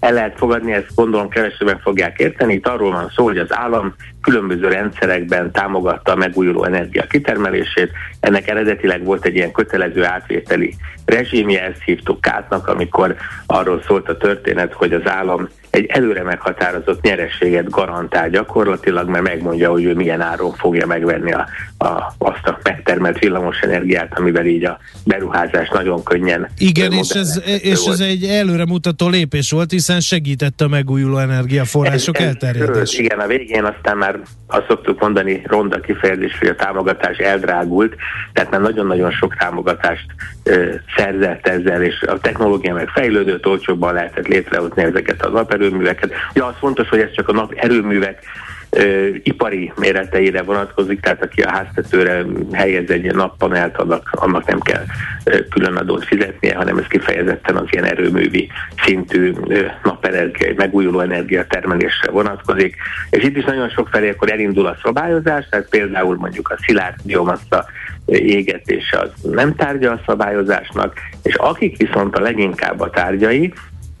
[0.00, 2.54] el lehet fogadni, ezt gondolom kevesebben fogják érteni.
[2.54, 3.94] Itt arról van szó, hogy az állam
[4.26, 7.90] különböző rendszerekben támogatta a megújuló energia kitermelését.
[8.20, 10.74] Ennek eredetileg volt egy ilyen kötelező átvételi
[11.04, 13.14] rezsimje, ezt hívtuk kátnak, amikor
[13.46, 19.70] arról szólt a történet, hogy az állam egy előre meghatározott nyerességet garantál gyakorlatilag, mert megmondja,
[19.70, 21.48] hogy ő milyen áron fogja megvenni a,
[21.78, 26.48] a, azt a megtermelt villamos energiát, amivel így a beruházás nagyon könnyen.
[26.58, 33.00] Igen, és ez, és ez egy előremutató lépés volt, hiszen segítette a megújuló energiaforrások elterjedését.
[33.00, 34.15] Igen, a végén aztán már
[34.46, 37.94] azt szoktuk mondani, ronda kifejezés, hogy a támogatás eldrágult,
[38.32, 40.06] tehát már nagyon-nagyon sok támogatást
[40.44, 46.12] ö, szerzett ezzel, és a technológia meg fejlődött, olcsóbban lehetett létrehozni ezeket az naperőműveket.
[46.34, 48.22] Ja, az fontos, hogy ez csak a naperőművek
[48.70, 54.84] ö, ipari méreteire vonatkozik, tehát aki a háztetőre helyez egy nappanelt, annak, annak nem kell
[55.24, 58.48] ö, külön adót fizetnie, hanem ez kifejezetten az ilyen erőművi
[58.84, 62.76] szintű ö, napenergia, megújuló energia termelésre vonatkozik.
[63.10, 66.96] És itt is nagyon sok felé akkor elindul a szabályozás, tehát például mondjuk a szilárd
[67.04, 67.64] biomassa
[68.06, 73.52] égetése az nem tárgya a szabályozásnak, és akik viszont a leginkább a tárgyai,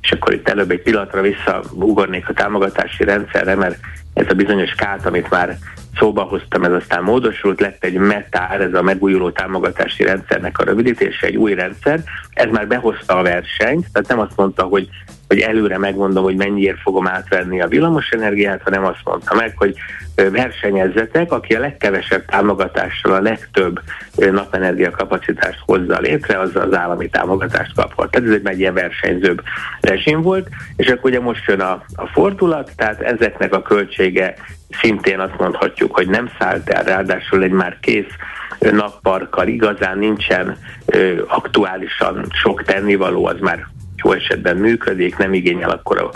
[0.06, 3.78] és akkor itt előbb egy pillanatra visszaugornék a támogatási rendszerre, mert
[4.14, 5.58] ez a bizonyos kát, amit már
[5.98, 11.26] szóba hoztam, ez aztán módosult, lett egy METÁR, ez a megújuló támogatási rendszernek a rövidítése,
[11.26, 14.88] egy új rendszer, ez már behozta a versenyt, tehát nem azt mondta, hogy
[15.28, 19.74] hogy előre megmondom, hogy mennyiért fogom átvenni a villamosenergiát, hanem azt mondta meg, hogy
[20.14, 23.80] versenyezzetek, aki a legkevesebb támogatással a legtöbb
[24.16, 28.10] napenergia kapacitást hozza létre, az az állami támogatást kaphat.
[28.10, 29.42] Tehát ez egy, ilyen versenyzőbb
[29.80, 34.34] rezsim volt, és akkor ugye most jön a, a fordulat, tehát ezeknek a költsége
[34.80, 38.12] szintén azt mondhatjuk, hogy nem szállt el, ráadásul egy már kész
[38.58, 40.56] napparkkal igazán nincsen
[40.86, 43.66] ö, aktuálisan sok tennivaló, az már
[44.02, 46.10] jó esetben működik, nem igényel akkor a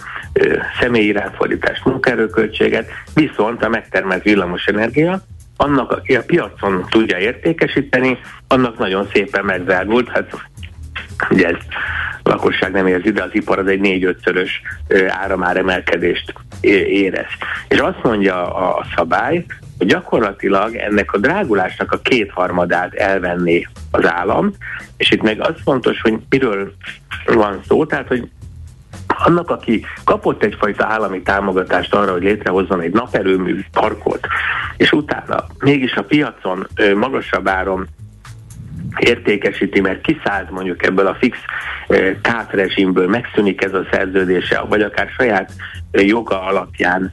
[0.81, 5.23] személyi ráfordítást, munkaerőköltséget, viszont a megtermelt villamosenergia,
[5.57, 8.19] annak, aki a piacon tudja értékesíteni,
[8.49, 10.33] annak nagyon szépen megzárult, hát
[11.31, 11.57] ugye ez
[12.23, 14.63] a lakosság nem érzi, de az ipar az egy négy-ötszörös
[15.09, 17.27] áramáremelkedést érez.
[17.69, 19.45] És azt mondja a szabály,
[19.81, 24.53] hogy gyakorlatilag ennek a drágulásnak a kétharmadát elvenné az állam,
[24.97, 26.73] és itt meg az fontos, hogy miről
[27.27, 28.29] van szó, tehát hogy
[29.07, 34.27] annak, aki kapott egyfajta állami támogatást arra, hogy létrehozzon egy naperőmű parkot,
[34.77, 37.89] és utána mégis a piacon magasabb áron
[38.99, 41.39] értékesíti, mert kiszállt mondjuk ebből a fix
[42.23, 45.53] kátrezsimből, megszűnik ez a szerződése, vagy akár saját
[45.93, 47.13] joga alapján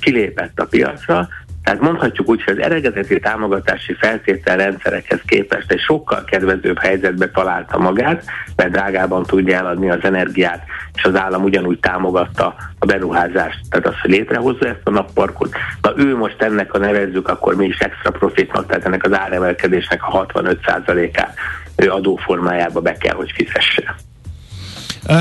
[0.00, 1.28] kilépett a piacra,
[1.68, 8.24] Tehát mondhatjuk úgy, hogy az eredeti támogatási feltételrendszerekhez képest egy sokkal kedvezőbb helyzetbe találta magát,
[8.56, 10.64] mert drágában tudja eladni az energiát,
[10.94, 15.56] és az állam ugyanúgy támogatta a beruházást, tehát az, hogy létrehozza ezt a napparkot.
[15.82, 20.02] Na ő most ennek, a nevezzük, akkor mi is extra profitnak, tehát ennek az áremelkedésnek
[20.02, 21.34] a 65%-át
[21.76, 23.94] ő adóformájába be kell, hogy fizesse.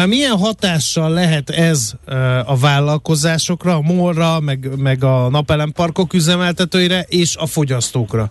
[0.05, 1.91] Milyen hatással lehet ez
[2.45, 8.27] a vállalkozásokra, a MOL-ra, meg, meg a napelemparkok üzemeltetőire és a fogyasztókra?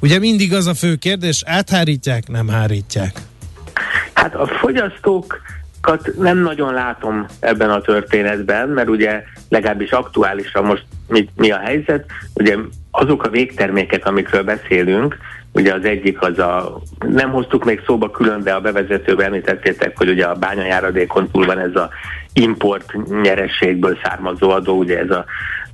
[0.00, 3.20] Ugye mindig az a fő kérdés, áthárítják, nem hárítják?
[4.12, 11.28] Hát a fogyasztókat nem nagyon látom ebben a történetben, mert ugye legalábbis aktuálisan most mi,
[11.34, 12.56] mi a helyzet, ugye
[12.90, 15.16] azok a végtermékek, amikről beszélünk,
[15.56, 20.08] Ugye az egyik az a, nem hoztuk még szóba külön, de a bevezetőben említettétek, hogy
[20.08, 21.90] ugye a bányajáradékon túl van ez a
[22.32, 22.92] import
[23.22, 25.24] nyerességből származó adó, ugye ez a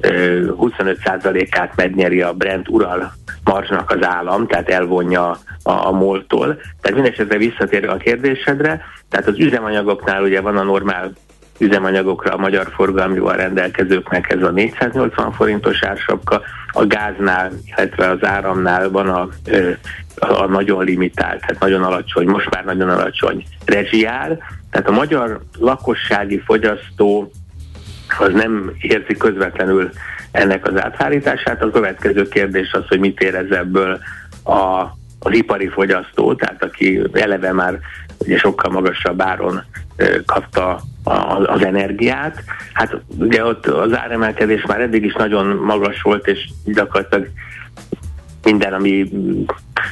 [0.00, 3.12] 25%-át megnyeri a Brent Ural
[3.44, 5.30] marzsnak az állam, tehát elvonja
[5.62, 6.60] a, a moltól.
[6.80, 11.12] Tehát mindesetre visszatérve a kérdésedre, tehát az üzemanyagoknál ugye van a normál
[11.58, 16.40] üzemanyagokra a magyar forgalmival rendelkezőknek ez a 480 forintos ársapka,
[16.72, 19.28] a gáznál, illetve az áramnál van a,
[20.16, 24.38] a nagyon limitált, tehát nagyon alacsony, most már nagyon alacsony rezsiár,
[24.70, 27.30] tehát a magyar lakossági fogyasztó
[28.18, 29.90] az nem érzi közvetlenül
[30.30, 31.62] ennek az áthárítását.
[31.62, 33.98] A következő kérdés az, hogy mit érez ebből
[34.44, 34.82] a,
[35.18, 37.78] az ipari fogyasztó, tehát aki eleve már
[38.18, 39.64] ugye sokkal magasabb áron
[40.26, 40.80] kapta
[41.44, 42.44] az energiát.
[42.72, 47.28] Hát ugye ott az áremelkedés már eddig is nagyon magas volt, és gyakorlatilag
[48.42, 49.10] minden, ami,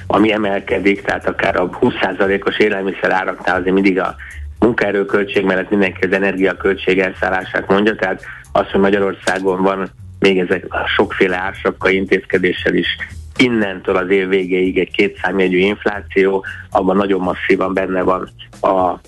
[0.06, 4.14] ami emelkedik, tehát akár a 20%-os élelmiszer áraknál azért mindig a
[4.58, 10.86] munkaerőköltség mellett mindenki az energiaköltség elszállását mondja, tehát az, hogy Magyarországon van még ezek a
[10.86, 12.96] sokféle ársapka intézkedéssel is
[13.36, 18.28] innentől az év végéig egy kétszámjegyű infláció, abban nagyon masszívan benne van
[18.60, 18.98] a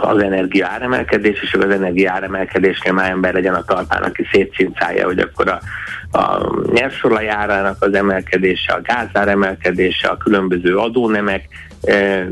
[0.00, 5.18] az energia áremelkedés, és az energia áremelkedésnél már ember legyen a talpán, aki szétszincálja, hogy
[5.18, 5.60] akkor a,
[6.18, 11.48] a nyersolaj árának az emelkedése, a gázár emelkedése, a különböző adónemek
[11.82, 12.26] e,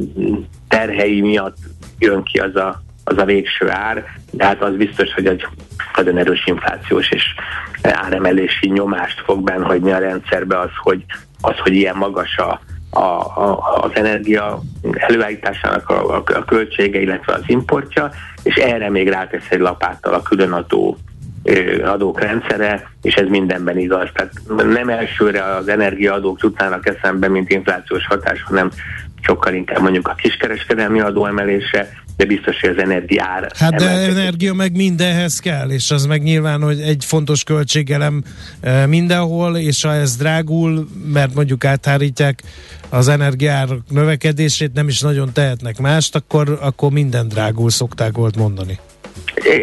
[0.68, 1.56] terhei miatt
[1.98, 5.46] jön ki az a, az a végső ár, de hát az biztos, hogy egy
[5.96, 7.24] nagyon erős inflációs és
[7.82, 11.04] áremelési nyomást fog benne hagyni a rendszerbe az, hogy,
[11.40, 12.60] az, hogy ilyen magas a,
[12.90, 14.60] a, a, az energia
[14.96, 18.10] előállításának a, a, a költsége, illetve az importja,
[18.42, 20.98] és erre még rátesz egy lapáttal a különadó
[21.84, 24.08] adók rendszere, és ez mindenben igaz.
[24.12, 24.32] Tehát
[24.72, 28.70] nem elsőre az energiaadók jutnának eszembe, mint inflációs hatás, hanem
[29.20, 31.88] sokkal inkább mondjuk a kiskereskedelmi adóemelése,
[32.18, 33.46] de biztos, hogy az energiára.
[33.58, 38.22] Hát de energia meg mindenhez kell, és az meg nyilván, hogy egy fontos költségelem
[38.60, 42.42] e, mindenhol, és ha ez drágul, mert mondjuk áthárítják
[42.88, 48.78] az energiár növekedését, nem is nagyon tehetnek mást, akkor, akkor minden drágul, szokták volt mondani.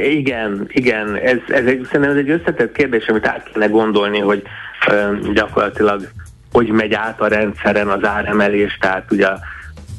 [0.10, 4.43] Igen, igen, ez, ez egy, szerintem ez egy összetett kérdés, amit át kéne gondolni, hogy
[4.91, 6.12] ö, gyakorlatilag
[6.51, 9.28] hogy megy át a rendszeren az áremelés, tehát ugye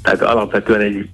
[0.03, 1.09] tehát alapvetően egy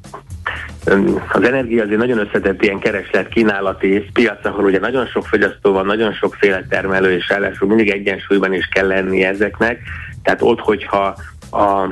[1.32, 5.86] az energia azért nagyon összetett ilyen kereslet kínálati piac, ahol ugye nagyon sok fogyasztó van,
[5.86, 9.80] nagyon sokféle termelő, és ráadásul mindig egyensúlyban is kell lenni ezeknek.
[10.22, 11.16] Tehát ott, hogyha
[11.52, 11.88] a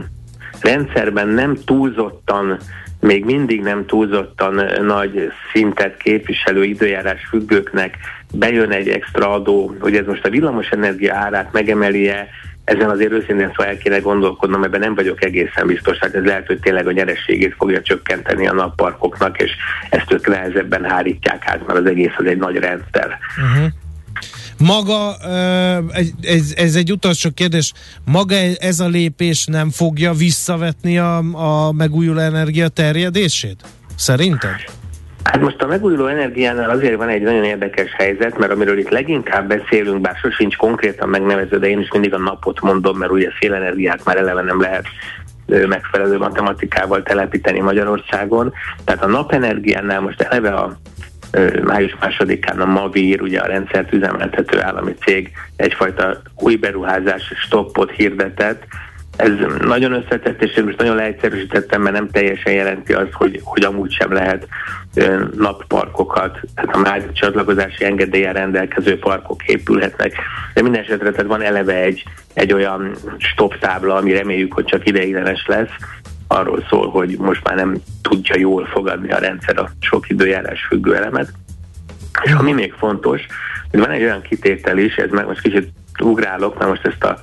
[0.61, 2.59] rendszerben nem túlzottan
[3.01, 7.97] még mindig nem túlzottan nagy szintet képviselő időjárás függőknek
[8.33, 12.29] bejön egy extra adó, hogy ez most a villamosenergia árát megemeli-e,
[12.71, 16.47] ezen azért őszintén szóval el kéne gondolkodnom, ebben nem vagyok egészen biztos, hát ez lehet,
[16.47, 19.51] hogy tényleg a nyerességét fogja csökkenteni a napparkoknak, és
[19.91, 23.18] ezt ők nehezebben hárítják át, mert az egész az egy nagy rendszer.
[23.37, 23.73] Uh-huh.
[24.59, 25.16] Maga,
[26.21, 27.73] ez, ez egy utolsó kérdés,
[28.05, 33.64] maga ez a lépés nem fogja visszavetni a, a megújuló energia terjedését?
[33.97, 34.80] Szerinted?
[35.25, 39.49] Hát most a megújuló energiánál azért van egy nagyon érdekes helyzet, mert amiről itt leginkább
[39.49, 44.05] beszélünk, bár sosincs konkrétan megnevező, de én is mindig a napot mondom, mert ugye szélenergiát
[44.05, 44.87] már eleve nem lehet
[45.47, 48.53] megfelelő matematikával telepíteni Magyarországon.
[48.85, 50.77] Tehát a napenergiánál most eleve a
[51.62, 58.62] május másodikán a Mavir, ugye a rendszert üzemeltető állami cég egyfajta új beruházás stoppot hirdetett,
[59.21, 63.93] ez nagyon összetett, és most nagyon leegyszerűsítettem, mert nem teljesen jelenti azt, hogy, hogy amúgy
[63.93, 64.47] sem lehet
[65.37, 70.12] napparkokat, tehát a már csatlakozási engedélyen rendelkező parkok épülhetnek.
[70.55, 72.05] De minden esetre tehát van eleve egy,
[72.35, 75.73] egy olyan stop tábla, ami reméljük, hogy csak ideiglenes lesz,
[76.27, 80.97] arról szól, hogy most már nem tudja jól fogadni a rendszer a sok időjárás függő
[80.97, 81.33] elemet.
[82.23, 83.21] És ami még fontos,
[83.71, 85.68] hogy van egy olyan kitétel is, ez meg most kicsit
[85.99, 87.18] ugrálok, na most ezt a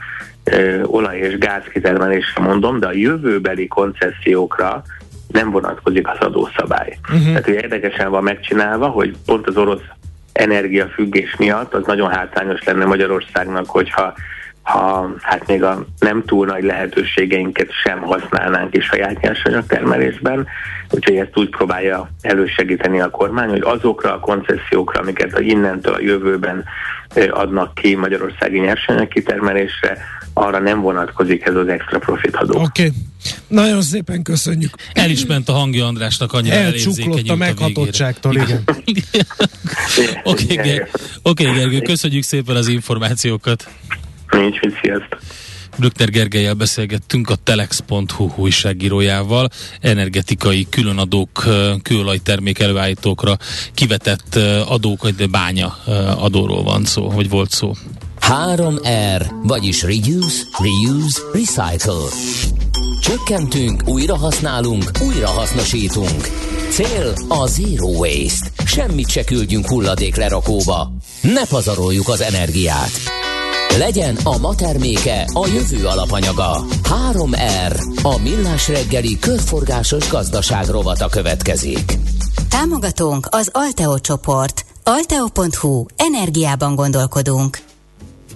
[0.85, 4.83] olaj- és gáz kitermelésre mondom, de a jövőbeli koncesziókra
[5.27, 6.97] nem vonatkozik az adószabály.
[7.03, 7.25] Uh-huh.
[7.25, 9.83] Tehát ugye érdekesen van megcsinálva, hogy pont az orosz
[10.33, 14.13] energiafüggés miatt az nagyon hátrányos lenne Magyarországnak, hogyha
[14.67, 20.47] ha hát még a nem túl nagy lehetőségeinket sem használnánk is saját nyersanyag termelésben,
[20.89, 26.01] úgyhogy ezt úgy próbálja elősegíteni a kormány, hogy azokra a koncesziókra, amiket a innentől a
[26.01, 26.63] jövőben
[27.29, 29.97] adnak ki Magyarországi nyersanyag kitermelésre,
[30.33, 32.53] arra nem vonatkozik ez az extra profit adó.
[32.53, 32.85] Oké.
[32.85, 32.91] Okay.
[33.47, 34.73] Nagyon szépen köszönjük.
[34.93, 38.63] El is ment a hangja Andrásnak annyira Elcsuklott a meghatottságtól, igen.
[40.23, 40.61] Oké,
[41.23, 43.67] okay, Gergő, köszönjük szépen az információkat.
[44.39, 45.19] Nincs mit, sziasztok.
[45.77, 49.49] Brückner Gergelyel beszélgettünk a telex.hu újságírójával,
[49.81, 51.45] energetikai különadók,
[51.81, 53.37] kőolajtermék előállítókra
[53.73, 54.35] kivetett
[54.67, 55.67] adók, de bánya
[56.17, 57.73] adóról van szó, vagy volt szó.
[58.21, 62.07] 3R, vagyis Reduce, Reuse, Recycle.
[63.01, 66.21] Csökkentünk, újra használunk, újra hasznosítunk.
[66.69, 68.49] Cél a Zero Waste.
[68.65, 70.91] Semmit se küldjünk hulladék lerakóba.
[71.21, 72.91] Ne pazaroljuk az energiát.
[73.77, 76.65] Legyen a ma terméke a jövő alapanyaga.
[77.11, 81.97] 3R, a millás reggeli körforgásos gazdaság rovata következik.
[82.49, 84.65] Támogatónk az Alteo csoport.
[84.83, 85.85] Alteo.hu.
[85.95, 87.57] Energiában gondolkodunk.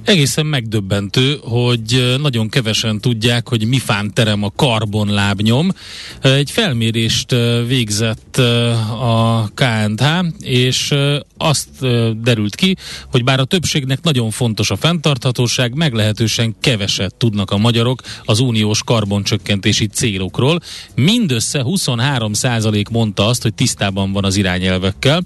[0.04, 5.72] Egészen megdöbbentő, hogy nagyon kevesen tudják, hogy mi fán terem a karbonlábnyom.
[6.22, 7.36] Egy felmérést
[7.68, 8.38] végzett
[9.02, 10.04] a KNH,
[10.40, 10.94] és
[11.38, 11.70] azt
[12.22, 12.76] derült ki,
[13.12, 18.84] hogy bár a többségnek nagyon fontos a fenntarthatóság, meglehetősen keveset tudnak a magyarok az uniós
[18.84, 20.60] karboncsökkentési célokról.
[20.96, 25.24] Mindössze 23% mondta azt, hogy tisztában van az irányelvekkel.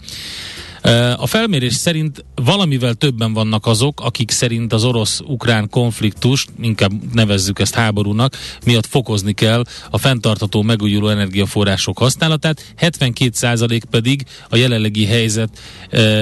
[1.17, 7.73] A felmérés szerint valamivel többen vannak azok, akik szerint az orosz-ukrán konfliktus, inkább nevezzük ezt
[7.73, 15.49] háborúnak, miatt fokozni kell a fenntartató megújuló energiaforrások használatát, 72% pedig a jelenlegi helyzet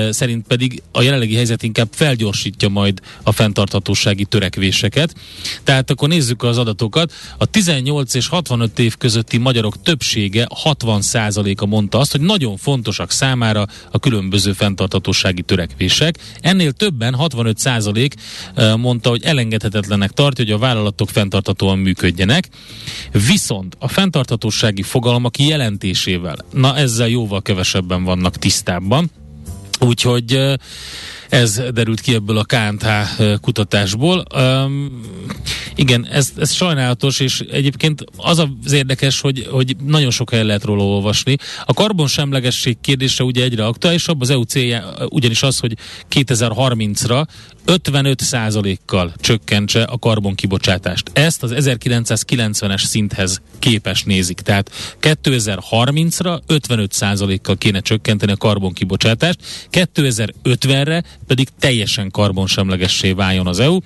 [0.09, 5.15] szerint pedig a jelenlegi helyzet inkább felgyorsítja majd a fenntarthatósági törekvéseket.
[5.63, 7.13] Tehát akkor nézzük az adatokat.
[7.37, 13.65] A 18 és 65 év közötti magyarok többsége 60%-a mondta azt, hogy nagyon fontosak számára
[13.91, 16.17] a különböző fenntartatósági törekvések.
[16.39, 18.15] Ennél többen, 65 százalék
[18.77, 22.49] mondta, hogy elengedhetetlenek tartja, hogy a vállalatok fenntartatóan működjenek.
[23.27, 29.11] Viszont a fenntartatósági fogalmak jelentésével, na ezzel jóval kevesebben vannak tisztában.
[29.79, 30.39] Úgyhogy
[31.33, 34.23] ez derült ki ebből a KNH kutatásból.
[34.35, 35.01] Um,
[35.75, 40.63] igen, ez, ez sajnálatos, és egyébként az az érdekes, hogy, hogy nagyon sok helyen lehet
[40.63, 41.35] róla olvasni.
[41.65, 45.77] A karbonsemlegesség kérdése ugye egyre aktuálisabb, az EU célja ugyanis az, hogy
[46.11, 47.25] 2030-ra
[47.65, 51.09] 55%-kal csökkentse a karbonkibocsátást.
[51.13, 54.39] Ezt az 1990-es szinthez képes nézik.
[54.39, 54.71] Tehát
[55.01, 59.39] 2030-ra 55%-kal kéne csökkenteni a karbonkibocsátást,
[59.71, 63.77] 2050-re pedig teljesen karbonsemlegessé váljon az EU.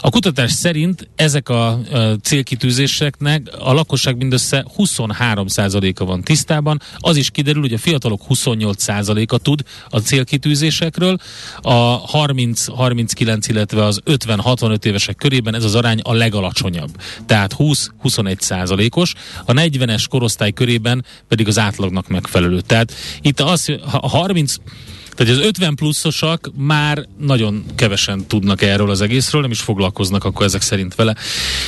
[0.00, 1.80] A kutatás szerint ezek a
[2.22, 6.80] célkitűzéseknek a lakosság mindössze 23%-a van tisztában.
[6.96, 11.16] Az is kiderül, hogy a fiatalok 28%-a tud a célkitűzésekről,
[11.62, 16.90] a 30, 39, illetve az 50-65 évesek körében ez az arány a legalacsonyabb.
[17.26, 19.14] Tehát 20-21 százalékos,
[19.44, 22.60] a 40-es korosztály körében pedig az átlagnak megfelelő.
[22.60, 24.54] Tehát itt az, a 30
[25.20, 30.46] tehát az 50 pluszosak már nagyon kevesen tudnak erről az egészről, nem is foglalkoznak akkor
[30.46, 31.14] ezek szerint vele.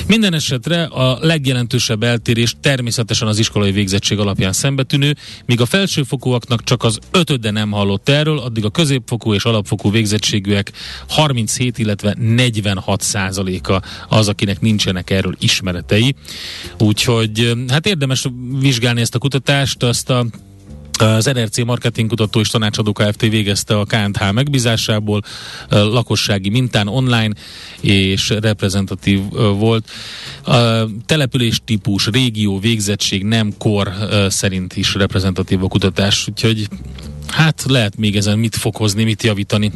[0.07, 6.85] Minden esetre a legjelentősebb eltérés természetesen az iskolai végzettség alapján szembetűnő, míg a felsőfokúaknak csak
[6.85, 10.73] az ötöde nem hallott erről, addig a középfokú és alapfokú végzettségűek
[11.09, 16.15] 37, illetve 46 százaléka az, akinek nincsenek erről ismeretei.
[16.79, 18.27] Úgyhogy hát érdemes
[18.61, 20.27] vizsgálni ezt a kutatást, azt a
[20.99, 23.21] az NRC marketingkutató és tanácsadó Kft.
[23.21, 25.23] végezte a KNH megbízásából,
[25.69, 27.35] lakossági mintán online
[27.81, 29.21] és reprezentatív
[29.59, 29.91] volt.
[30.45, 33.93] A település típus, régió, végzettség, nem kor
[34.29, 36.69] szerint is reprezentatív a kutatás, úgyhogy
[37.27, 39.73] hát lehet még ezen mit fokozni, mit javítani.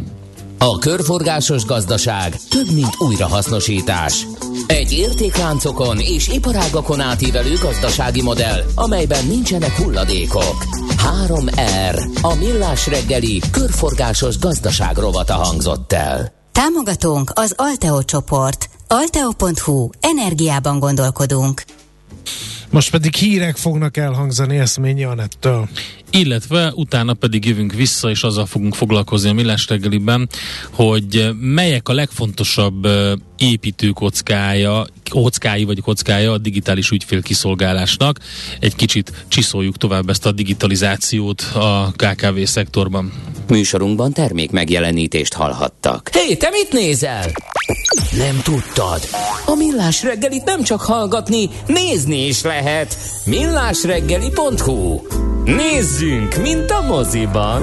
[0.58, 4.26] A körforgásos gazdaság több, mint újrahasznosítás.
[4.66, 10.64] Egy értékláncokon és iparágakon átívelő gazdasági modell, amelyben nincsenek hulladékok.
[11.26, 16.32] 3R, a millás reggeli körforgásos gazdaság rovata hangzott el.
[16.52, 18.68] Támogatónk az Alteo csoport.
[18.88, 19.88] Alteo.hu.
[20.00, 21.62] Energiában gondolkodunk.
[22.70, 25.68] Most pedig hírek fognak elhangzani Eszményi Anettől.
[26.10, 30.28] Illetve utána pedig jövünk vissza, és azzal fogunk foglalkozni a Millás reggeliben,
[30.70, 32.88] hogy melyek a legfontosabb
[33.38, 38.18] építőkockája, kockái vagy kockája a digitális ügyfélkiszolgálásnak.
[38.60, 43.12] Egy kicsit csiszoljuk tovább ezt a digitalizációt a KKV szektorban.
[43.48, 46.10] Műsorunkban termék megjelenítést hallhattak.
[46.12, 47.30] Hé, hey, te mit nézel?
[48.16, 49.00] Nem tudtad?
[49.46, 52.98] A Millás reggelit nem csak hallgatni, nézni is lehet.
[53.24, 55.00] millásreggeli.hu
[55.46, 57.62] Nézzünk, mint a moziban!